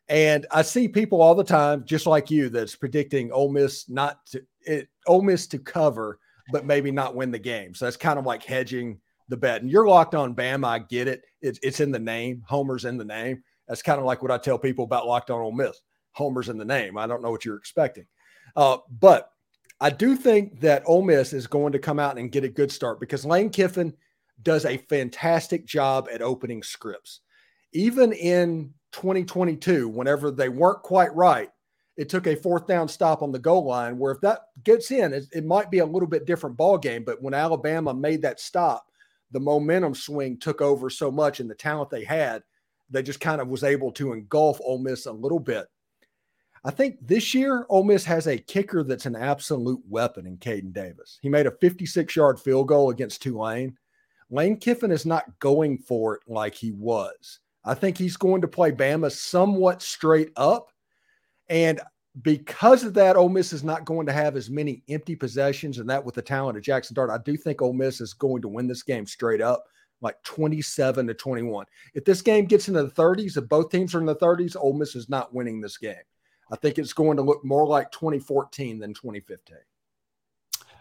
And 0.09 0.47
I 0.51 0.63
see 0.63 0.89
people 0.89 1.23
all 1.23 1.35
the 1.35 1.43
time, 1.43 1.85
just 1.87 2.07
like 2.07 2.31
you, 2.31 2.51
that's 2.51 2.77
predicting 2.77 3.33
Ole 3.33 3.51
Miss 3.51 3.89
not 3.89 4.25
to 4.27 4.45
it, 4.67 4.89
Ole 5.07 5.23
Miss 5.23 5.47
to 5.49 5.59
cover 5.59 6.19
but 6.51 6.67
maybe 6.67 6.91
not 6.91 7.15
win 7.15 7.31
the 7.31 7.39
game. 7.39 7.75
So 7.75 7.85
that's 7.85 7.97
kind 7.97 8.19
of 8.19 8.27
like 8.27 8.43
hedging 8.43 9.01
the 9.29 9.37
bet. 9.37 9.63
And 9.63 9.71
you're 9.71 9.87
locked 9.87 10.15
on 10.15 10.35
Bama. 10.35 10.67
I 10.67 10.79
get 10.81 11.09
it. 11.09 11.23
It's, 11.41 11.59
it's 11.63 11.81
in 11.81 11.93
the 11.93 11.99
name. 11.99 12.43
Homer's 12.47 12.85
in 12.85 12.99
the 12.99 13.05
name. 13.05 13.43
That's 13.69 13.83
kind 13.83 13.99
of 13.99 14.05
like 14.05 14.23
what 14.23 14.31
I 14.31 14.39
tell 14.39 14.59
people 14.59 14.85
about 14.85 15.07
locked 15.07 15.31
on 15.31 15.41
Ole 15.41 15.53
Miss. 15.53 15.81
Homer's 16.13 16.49
in 16.49 16.59
the 16.59 16.65
name. 16.65 16.99
I 16.99 17.07
don't 17.07 17.23
know 17.23 17.31
what 17.31 17.45
you're 17.45 17.57
expecting. 17.57 18.07
Uh, 18.57 18.79
but 19.01 19.31
I 19.81 19.91
do 19.91 20.17
think 20.17 20.61
that 20.61 20.83
Ole 20.85 21.03
Miss 21.03 21.33
is 21.33 21.47
going 21.47 21.73
to 21.73 21.79
come 21.79 21.99
out 21.99 22.19
and 22.19 22.33
get 22.33 22.45
a 22.45 22.49
good 22.49 22.71
start 22.71 23.01
because 23.01 23.25
Lane 23.25 23.51
Kiffin 23.51 23.95
does 24.43 24.65
a 24.65 24.77
fantastic 24.77 25.65
job 25.65 26.09
at 26.13 26.23
opening 26.23 26.63
scripts. 26.63 27.21
Even 27.73 28.13
in 28.13 28.75
2022, 28.93 29.89
whenever 29.89 30.31
they 30.31 30.51
weren't 30.51 30.83
quite 30.83 31.15
right, 31.15 31.49
it 31.97 32.09
took 32.09 32.27
a 32.27 32.37
fourth 32.37 32.67
down 32.67 32.89
stop 32.89 33.23
on 33.23 33.33
the 33.33 33.39
goal 33.39 33.65
line 33.65 33.99
where 33.99 34.13
if 34.13 34.21
that 34.21 34.41
gets 34.65 34.91
in 34.91 35.13
it, 35.13 35.25
it, 35.33 35.45
might 35.45 35.71
be 35.71 35.79
a 35.79 35.87
little 35.87 36.09
bit 36.09 36.27
different 36.27 36.57
ball 36.57 36.79
game 36.79 37.05
but 37.05 37.23
when 37.23 37.35
alabama 37.35 37.93
made 37.93 38.23
that 38.23 38.41
stop 38.41 38.87
the 39.31 39.41
momentum 39.41 39.95
swing 39.95 40.39
took 40.39 40.61
over 40.61 40.89
so 40.89 41.11
much 41.11 41.41
and 41.41 41.51
the 41.51 41.55
talent 41.55 41.91
they 41.91 42.05
had 42.05 42.43
they 42.91 43.03
just 43.03 43.21
kind 43.21 43.41
of 43.41 43.49
was 43.49 43.65
able 43.65 43.91
to 43.91 44.13
engulf 44.13 44.61
Ole 44.63 44.79
Miss 44.79 45.07
a 45.07 45.13
little 45.13 45.41
bit 45.41 45.67
I 46.65 46.71
think 46.71 46.99
this 47.01 47.35
year 47.35 47.67
Ole 47.69 47.85
Miss 47.85 48.05
has 48.05 48.29
a 48.29 48.39
kicker 48.39 48.85
that's 48.85 49.07
an 49.07 49.17
absolute 49.17 49.81
weapon 49.89 50.27
in 50.27 50.37
Caden 50.37 50.73
Davis. 50.73 51.19
He 51.21 51.29
made 51.29 51.47
a 51.47 51.57
56 51.61 52.15
yard 52.15 52.39
field 52.39 52.69
goal 52.69 52.91
against 52.91 53.21
Tulane. 53.21 53.77
Lane 54.31 54.57
Kiffin 54.57 54.93
is 54.93 55.05
not 55.05 55.39
going 55.41 55.77
for 55.77 56.15
it 56.15 56.23
like 56.29 56.55
he 56.55 56.73
was. 56.73 57.41
I 57.65 57.75
think 57.75 57.99
he's 57.99 58.17
going 58.17 58.41
to 58.43 58.49
play 58.49 58.73
Bama 58.73 59.11
somewhat 59.11 59.83
straight 59.83 60.31
up 60.37 60.72
and 61.49 61.81
because 62.23 62.85
of 62.85 62.93
that, 62.95 63.17
Ole 63.17 63.31
Miss 63.31 63.53
is 63.53 63.65
not 63.65 63.87
going 63.87 64.07
to 64.07 64.13
have 64.13 64.37
as 64.37 64.51
many 64.51 64.83
empty 64.89 65.17
possessions, 65.17 65.79
and 65.79 65.89
that 65.89 66.05
with 66.05 66.15
the 66.15 66.23
talent 66.23 66.59
of 66.59 66.65
Jackson 66.65 66.95
Dart, 66.95 67.11
I 67.11 67.19
do 67.25 67.37
think 67.37 67.63
Ole 67.63 67.73
Miss 67.73 68.01
is 68.01 68.13
going 68.13 68.43
to 68.43 68.49
win 68.49 68.67
this 68.67 68.83
game 68.83 69.07
straight 69.07 69.41
up, 69.41 69.65
like 70.03 70.23
27 70.23 71.07
to 71.07 71.15
21. 71.15 71.67
If 71.95 72.05
this 72.05 72.21
game 72.21 72.45
gets 72.45 72.69
into 72.69 72.83
the 72.83 72.91
30s, 72.91 73.39
if 73.39 73.49
both 73.49 73.71
teams 73.71 73.95
are 73.95 74.01
in 74.01 74.07
the 74.07 74.17
30s, 74.17 74.57
Ole 74.57 74.75
Miss 74.75 74.95
is 74.95 75.09
not 75.09 75.33
winning 75.33 75.61
this 75.61 75.79
game. 75.79 75.95
I 76.51 76.57
think 76.57 76.79
it's 76.79 76.93
going 76.93 77.17
to 77.17 77.23
look 77.23 77.43
more 77.45 77.67
like 77.67 77.91
2014 77.93 78.79
than 78.79 78.93
2015. 78.93 79.57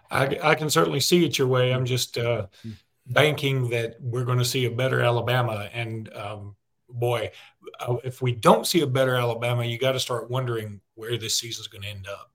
I, 0.09 0.37
I 0.43 0.55
can 0.55 0.69
certainly 0.69 0.99
see 0.99 1.23
it 1.23 1.37
your 1.37 1.47
way. 1.47 1.73
I'm 1.73 1.85
just 1.85 2.17
uh, 2.17 2.47
hmm. 2.61 2.71
banking 3.07 3.69
that 3.69 3.95
we're 4.01 4.25
going 4.25 4.39
to 4.39 4.45
see 4.45 4.65
a 4.65 4.71
better 4.71 4.99
Alabama, 4.99 5.69
and 5.71 6.13
um, 6.13 6.55
boy, 6.93 7.31
uh, 7.79 7.95
if 8.03 8.21
we 8.21 8.31
don't 8.33 8.67
see 8.67 8.81
a 8.81 8.87
better 8.87 9.15
Alabama, 9.15 9.63
you 9.63 9.77
got 9.77 9.93
to 9.93 9.99
start 9.99 10.29
wondering 10.29 10.81
where 10.95 11.17
this 11.17 11.37
season's 11.37 11.67
going 11.67 11.83
to 11.83 11.89
end 11.89 12.07
up. 12.07 12.31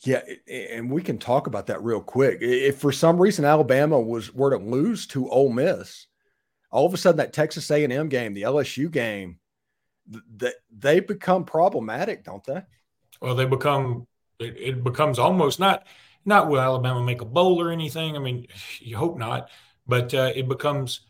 Yeah, 0.00 0.22
and 0.48 0.90
we 0.90 1.02
can 1.02 1.18
talk 1.18 1.48
about 1.48 1.66
that 1.66 1.82
real 1.82 2.00
quick. 2.00 2.38
If 2.40 2.78
for 2.78 2.92
some 2.92 3.20
reason 3.20 3.44
Alabama 3.44 4.00
was 4.00 4.32
were 4.32 4.50
to 4.50 4.56
lose 4.56 5.06
to 5.08 5.28
Ole 5.28 5.50
Miss, 5.50 6.06
all 6.70 6.86
of 6.86 6.94
a 6.94 6.96
sudden 6.96 7.18
that 7.18 7.32
Texas 7.32 7.68
A&M 7.70 8.08
game, 8.08 8.32
the 8.32 8.42
LSU 8.42 8.90
game, 8.90 9.40
that 10.36 10.54
they 10.70 11.00
become 11.00 11.44
problematic, 11.44 12.24
don't 12.24 12.44
they? 12.44 12.62
Well, 13.20 13.34
they 13.34 13.44
become 13.44 14.06
it, 14.38 14.56
it 14.56 14.84
becomes 14.84 15.18
almost 15.18 15.58
not 15.58 15.86
not 16.24 16.48
will 16.48 16.60
Alabama 16.60 17.02
make 17.02 17.20
a 17.20 17.26
bowl 17.26 17.60
or 17.60 17.70
anything. 17.70 18.16
I 18.16 18.20
mean, 18.20 18.46
you 18.78 18.96
hope 18.96 19.18
not, 19.18 19.50
but 19.86 20.14
uh, 20.14 20.32
it 20.34 20.48
becomes 20.48 21.00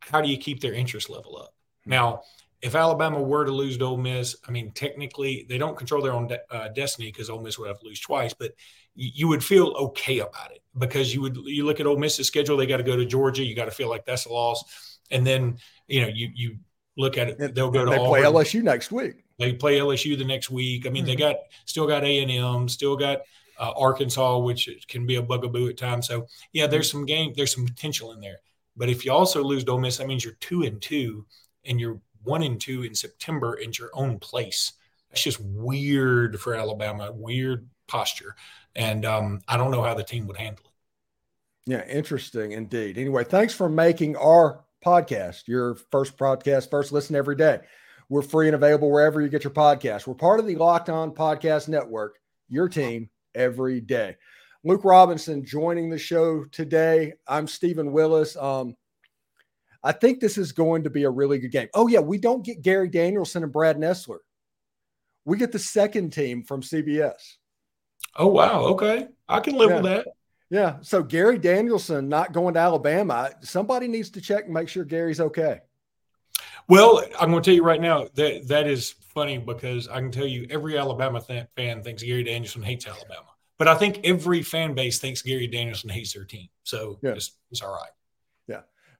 how 0.00 0.20
do 0.20 0.28
you 0.28 0.38
keep 0.38 0.60
their 0.60 0.72
interest 0.72 1.10
level 1.10 1.36
up? 1.36 1.53
Now, 1.86 2.22
if 2.64 2.74
Alabama 2.74 3.20
were 3.20 3.44
to 3.44 3.52
lose 3.52 3.76
to 3.76 3.84
Ole 3.84 3.98
Miss, 3.98 4.36
I 4.48 4.50
mean, 4.50 4.72
technically 4.72 5.44
they 5.48 5.58
don't 5.58 5.76
control 5.76 6.02
their 6.02 6.14
own 6.14 6.28
de- 6.28 6.40
uh, 6.50 6.68
destiny 6.68 7.12
because 7.12 7.28
Ole 7.28 7.42
Miss 7.42 7.58
would 7.58 7.68
have 7.68 7.78
to 7.80 7.86
lose 7.86 8.00
twice, 8.00 8.32
but 8.32 8.52
y- 8.96 9.12
you 9.14 9.28
would 9.28 9.44
feel 9.44 9.74
okay 9.78 10.20
about 10.20 10.50
it 10.50 10.62
because 10.78 11.14
you 11.14 11.20
would 11.20 11.36
you 11.44 11.66
look 11.66 11.78
at 11.78 11.86
Ole 11.86 11.98
Miss's 11.98 12.26
schedule, 12.26 12.56
they 12.56 12.66
got 12.66 12.78
to 12.78 12.82
go 12.82 12.96
to 12.96 13.04
Georgia, 13.04 13.44
you 13.44 13.54
got 13.54 13.66
to 13.66 13.70
feel 13.70 13.90
like 13.90 14.06
that's 14.06 14.24
a 14.24 14.32
loss, 14.32 14.98
and 15.10 15.26
then 15.26 15.58
you 15.88 16.00
know 16.00 16.08
you 16.08 16.30
you 16.34 16.56
look 16.96 17.18
at 17.18 17.28
it, 17.28 17.54
they'll 17.54 17.70
go 17.70 17.84
to 17.84 17.90
they 17.90 17.98
Auburn. 17.98 18.08
play 18.08 18.22
LSU 18.22 18.62
next 18.62 18.90
week. 18.90 19.24
They 19.38 19.52
play 19.52 19.78
LSU 19.78 20.16
the 20.16 20.24
next 20.24 20.48
week. 20.50 20.86
I 20.86 20.90
mean, 20.90 21.02
mm-hmm. 21.02 21.10
they 21.10 21.16
got 21.16 21.36
still 21.66 21.86
got 21.86 22.02
A 22.02 22.22
and 22.22 22.30
M, 22.30 22.68
still 22.68 22.96
got 22.96 23.20
uh, 23.58 23.72
Arkansas, 23.76 24.38
which 24.38 24.70
can 24.88 25.06
be 25.06 25.16
a 25.16 25.22
bugaboo 25.22 25.68
at 25.68 25.76
times. 25.76 26.06
So 26.06 26.28
yeah, 26.54 26.66
there's 26.66 26.88
mm-hmm. 26.88 26.98
some 26.98 27.06
game, 27.06 27.32
there's 27.36 27.54
some 27.54 27.66
potential 27.66 28.12
in 28.12 28.20
there. 28.20 28.38
But 28.76 28.88
if 28.88 29.04
you 29.04 29.12
also 29.12 29.42
lose 29.42 29.64
to 29.64 29.72
Ole 29.72 29.80
Miss, 29.80 29.98
that 29.98 30.06
means 30.06 30.24
you're 30.24 30.34
two 30.40 30.62
and 30.62 30.80
two 30.80 31.26
and 31.66 31.80
you're 31.80 32.00
one 32.22 32.42
and 32.42 32.60
two 32.60 32.82
in 32.82 32.94
September 32.94 33.54
in 33.54 33.72
your 33.78 33.90
own 33.92 34.18
place. 34.18 34.72
That's 35.10 35.22
just 35.22 35.40
weird 35.40 36.40
for 36.40 36.54
Alabama, 36.54 37.12
weird 37.12 37.68
posture. 37.86 38.34
And 38.74 39.04
um, 39.04 39.40
I 39.46 39.56
don't 39.56 39.70
know 39.70 39.82
how 39.82 39.94
the 39.94 40.02
team 40.02 40.26
would 40.26 40.36
handle 40.36 40.64
it. 40.64 41.70
Yeah, 41.70 41.86
interesting 41.86 42.52
indeed. 42.52 42.98
Anyway, 42.98 43.24
thanks 43.24 43.54
for 43.54 43.68
making 43.68 44.16
our 44.16 44.64
podcast 44.84 45.48
your 45.48 45.76
first 45.90 46.18
podcast, 46.18 46.70
first 46.70 46.92
listen 46.92 47.16
every 47.16 47.36
day. 47.36 47.60
We're 48.08 48.22
free 48.22 48.48
and 48.48 48.54
available 48.54 48.90
wherever 48.90 49.22
you 49.22 49.28
get 49.28 49.44
your 49.44 49.52
podcast. 49.52 50.06
We're 50.06 50.14
part 50.14 50.40
of 50.40 50.46
the 50.46 50.56
Locked 50.56 50.90
On 50.90 51.10
Podcast 51.10 51.68
Network, 51.68 52.18
your 52.48 52.68
team 52.68 53.08
every 53.34 53.80
day. 53.80 54.16
Luke 54.62 54.84
Robinson 54.84 55.44
joining 55.44 55.88
the 55.88 55.98
show 55.98 56.44
today. 56.44 57.14
I'm 57.26 57.46
Steven 57.46 57.92
Willis. 57.92 58.36
Um, 58.36 58.76
I 59.84 59.92
think 59.92 60.18
this 60.18 60.38
is 60.38 60.52
going 60.52 60.84
to 60.84 60.90
be 60.90 61.04
a 61.04 61.10
really 61.10 61.38
good 61.38 61.52
game. 61.52 61.68
Oh, 61.74 61.86
yeah, 61.86 62.00
we 62.00 62.16
don't 62.16 62.44
get 62.44 62.62
Gary 62.62 62.88
Danielson 62.88 63.42
and 63.42 63.52
Brad 63.52 63.76
Nessler. 63.76 64.18
We 65.26 65.36
get 65.36 65.52
the 65.52 65.58
second 65.58 66.10
team 66.10 66.42
from 66.42 66.62
CBS. 66.62 67.36
Oh, 68.16 68.28
wow. 68.28 68.64
Okay. 68.64 69.08
I 69.28 69.40
can 69.40 69.56
live 69.56 69.70
yeah. 69.70 69.76
with 69.76 69.84
that. 69.84 70.06
Yeah. 70.50 70.76
So 70.80 71.02
Gary 71.02 71.38
Danielson 71.38 72.08
not 72.08 72.32
going 72.32 72.54
to 72.54 72.60
Alabama. 72.60 73.30
Somebody 73.42 73.86
needs 73.86 74.10
to 74.10 74.20
check 74.20 74.44
and 74.44 74.54
make 74.54 74.68
sure 74.68 74.84
Gary's 74.84 75.20
okay. 75.20 75.60
Well, 76.68 77.04
I'm 77.20 77.30
going 77.30 77.42
to 77.42 77.50
tell 77.50 77.54
you 77.54 77.64
right 77.64 77.80
now 77.80 78.06
that 78.14 78.48
that 78.48 78.66
is 78.66 78.94
funny 79.14 79.38
because 79.38 79.86
I 79.88 80.00
can 80.00 80.10
tell 80.10 80.26
you 80.26 80.46
every 80.48 80.78
Alabama 80.78 81.20
th- 81.20 81.46
fan 81.56 81.82
thinks 81.82 82.02
Gary 82.02 82.24
Danielson 82.24 82.62
hates 82.62 82.86
Alabama, 82.86 83.26
but 83.58 83.68
I 83.68 83.74
think 83.74 84.00
every 84.04 84.42
fan 84.42 84.74
base 84.74 84.98
thinks 84.98 85.20
Gary 85.20 85.46
Danielson 85.46 85.90
hates 85.90 86.14
their 86.14 86.24
team. 86.24 86.48
So 86.62 86.98
yeah. 87.02 87.10
it's, 87.10 87.32
it's 87.50 87.60
all 87.60 87.72
right. 87.72 87.90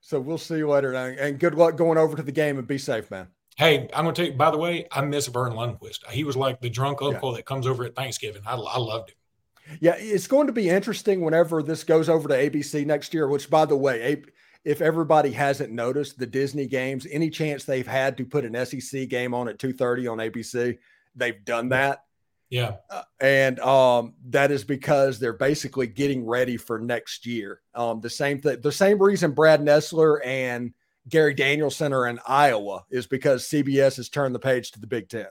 So 0.05 0.19
we'll 0.19 0.37
see 0.37 0.57
you 0.57 0.69
later. 0.69 0.93
And 0.93 1.39
good 1.39 1.55
luck 1.55 1.77
going 1.77 1.97
over 1.97 2.15
to 2.15 2.21
the 2.21 2.31
game 2.31 2.59
and 2.59 2.67
be 2.67 2.77
safe, 2.77 3.09
man. 3.09 3.27
Hey, 3.57 3.89
I'm 3.91 4.03
going 4.03 4.13
to 4.13 4.21
tell 4.21 4.31
you, 4.31 4.37
by 4.37 4.51
the 4.51 4.57
way, 4.57 4.85
I 4.91 5.01
miss 5.01 5.25
Vern 5.25 5.53
Lundquist. 5.53 6.05
He 6.11 6.23
was 6.23 6.37
like 6.37 6.61
the 6.61 6.69
drunk 6.69 7.01
uncle 7.01 7.31
yeah. 7.31 7.37
that 7.37 7.47
comes 7.47 7.65
over 7.65 7.83
at 7.85 7.95
Thanksgiving. 7.95 8.43
I, 8.45 8.53
I 8.53 8.77
loved 8.77 9.09
him. 9.09 9.77
Yeah, 9.81 9.95
it's 9.97 10.27
going 10.27 10.45
to 10.45 10.53
be 10.53 10.69
interesting 10.69 11.21
whenever 11.21 11.63
this 11.63 11.83
goes 11.83 12.07
over 12.07 12.27
to 12.27 12.35
ABC 12.35 12.85
next 12.85 13.15
year, 13.15 13.27
which, 13.27 13.49
by 13.49 13.65
the 13.65 13.75
way, 13.75 14.21
if 14.63 14.79
everybody 14.79 15.31
hasn't 15.31 15.73
noticed 15.73 16.19
the 16.19 16.27
Disney 16.27 16.67
games, 16.67 17.07
any 17.09 17.31
chance 17.31 17.63
they've 17.63 17.87
had 17.87 18.15
to 18.17 18.25
put 18.25 18.45
an 18.45 18.63
SEC 18.63 19.09
game 19.09 19.33
on 19.33 19.47
at 19.47 19.57
2.30 19.57 20.11
on 20.11 20.17
ABC, 20.19 20.77
they've 21.15 21.43
done 21.45 21.69
that. 21.69 22.03
Yeah. 22.49 22.75
Uh, 22.89 23.01
and 23.19 23.59
um, 23.59 24.13
that 24.29 24.51
is 24.51 24.63
because 24.63 25.19
they're 25.19 25.33
basically 25.33 25.87
getting 25.87 26.25
ready 26.25 26.57
for 26.57 26.79
next 26.79 27.25
year. 27.25 27.61
Um, 27.73 28.01
the 28.01 28.09
same 28.09 28.39
thing, 28.39 28.61
the 28.61 28.71
same 28.71 29.01
reason 29.01 29.31
Brad 29.31 29.61
Nessler 29.61 30.19
and 30.23 30.73
Gary 31.09 31.33
Danielson 31.33 31.93
are 31.93 32.07
in 32.07 32.19
Iowa 32.27 32.85
is 32.89 33.07
because 33.07 33.47
CBS 33.47 33.97
has 33.97 34.09
turned 34.09 34.33
the 34.33 34.39
page 34.39 34.71
to 34.71 34.79
the 34.79 34.87
Big 34.87 35.09
Ten. 35.09 35.27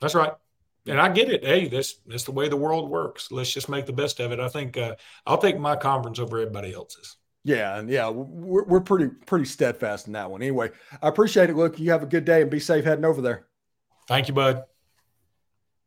That's 0.00 0.14
right. 0.14 0.32
And 0.86 1.00
I 1.00 1.08
get 1.08 1.30
it. 1.30 1.44
Hey, 1.44 1.68
this 1.68 1.96
that's 2.06 2.24
the 2.24 2.32
way 2.32 2.48
the 2.48 2.56
world 2.56 2.88
works. 2.88 3.32
Let's 3.32 3.52
just 3.52 3.68
make 3.68 3.86
the 3.86 3.92
best 3.92 4.20
of 4.20 4.30
it. 4.30 4.38
I 4.38 4.48
think 4.48 4.76
uh, 4.76 4.94
I'll 5.26 5.38
take 5.38 5.58
my 5.58 5.74
conference 5.74 6.18
over 6.18 6.38
everybody 6.38 6.72
else's. 6.72 7.16
Yeah, 7.42 7.78
and 7.78 7.88
yeah, 7.88 8.08
we're, 8.08 8.64
we're 8.64 8.80
pretty 8.80 9.08
pretty 9.26 9.46
steadfast 9.46 10.06
in 10.06 10.12
that 10.12 10.30
one. 10.30 10.42
Anyway, 10.42 10.70
I 11.02 11.08
appreciate 11.08 11.50
it. 11.50 11.56
Look, 11.56 11.78
you 11.78 11.90
have 11.90 12.02
a 12.02 12.06
good 12.06 12.24
day 12.24 12.42
and 12.42 12.50
be 12.50 12.60
safe 12.60 12.84
heading 12.84 13.04
over 13.04 13.20
there. 13.20 13.46
Thank 14.06 14.28
you, 14.28 14.34
bud. 14.34 14.64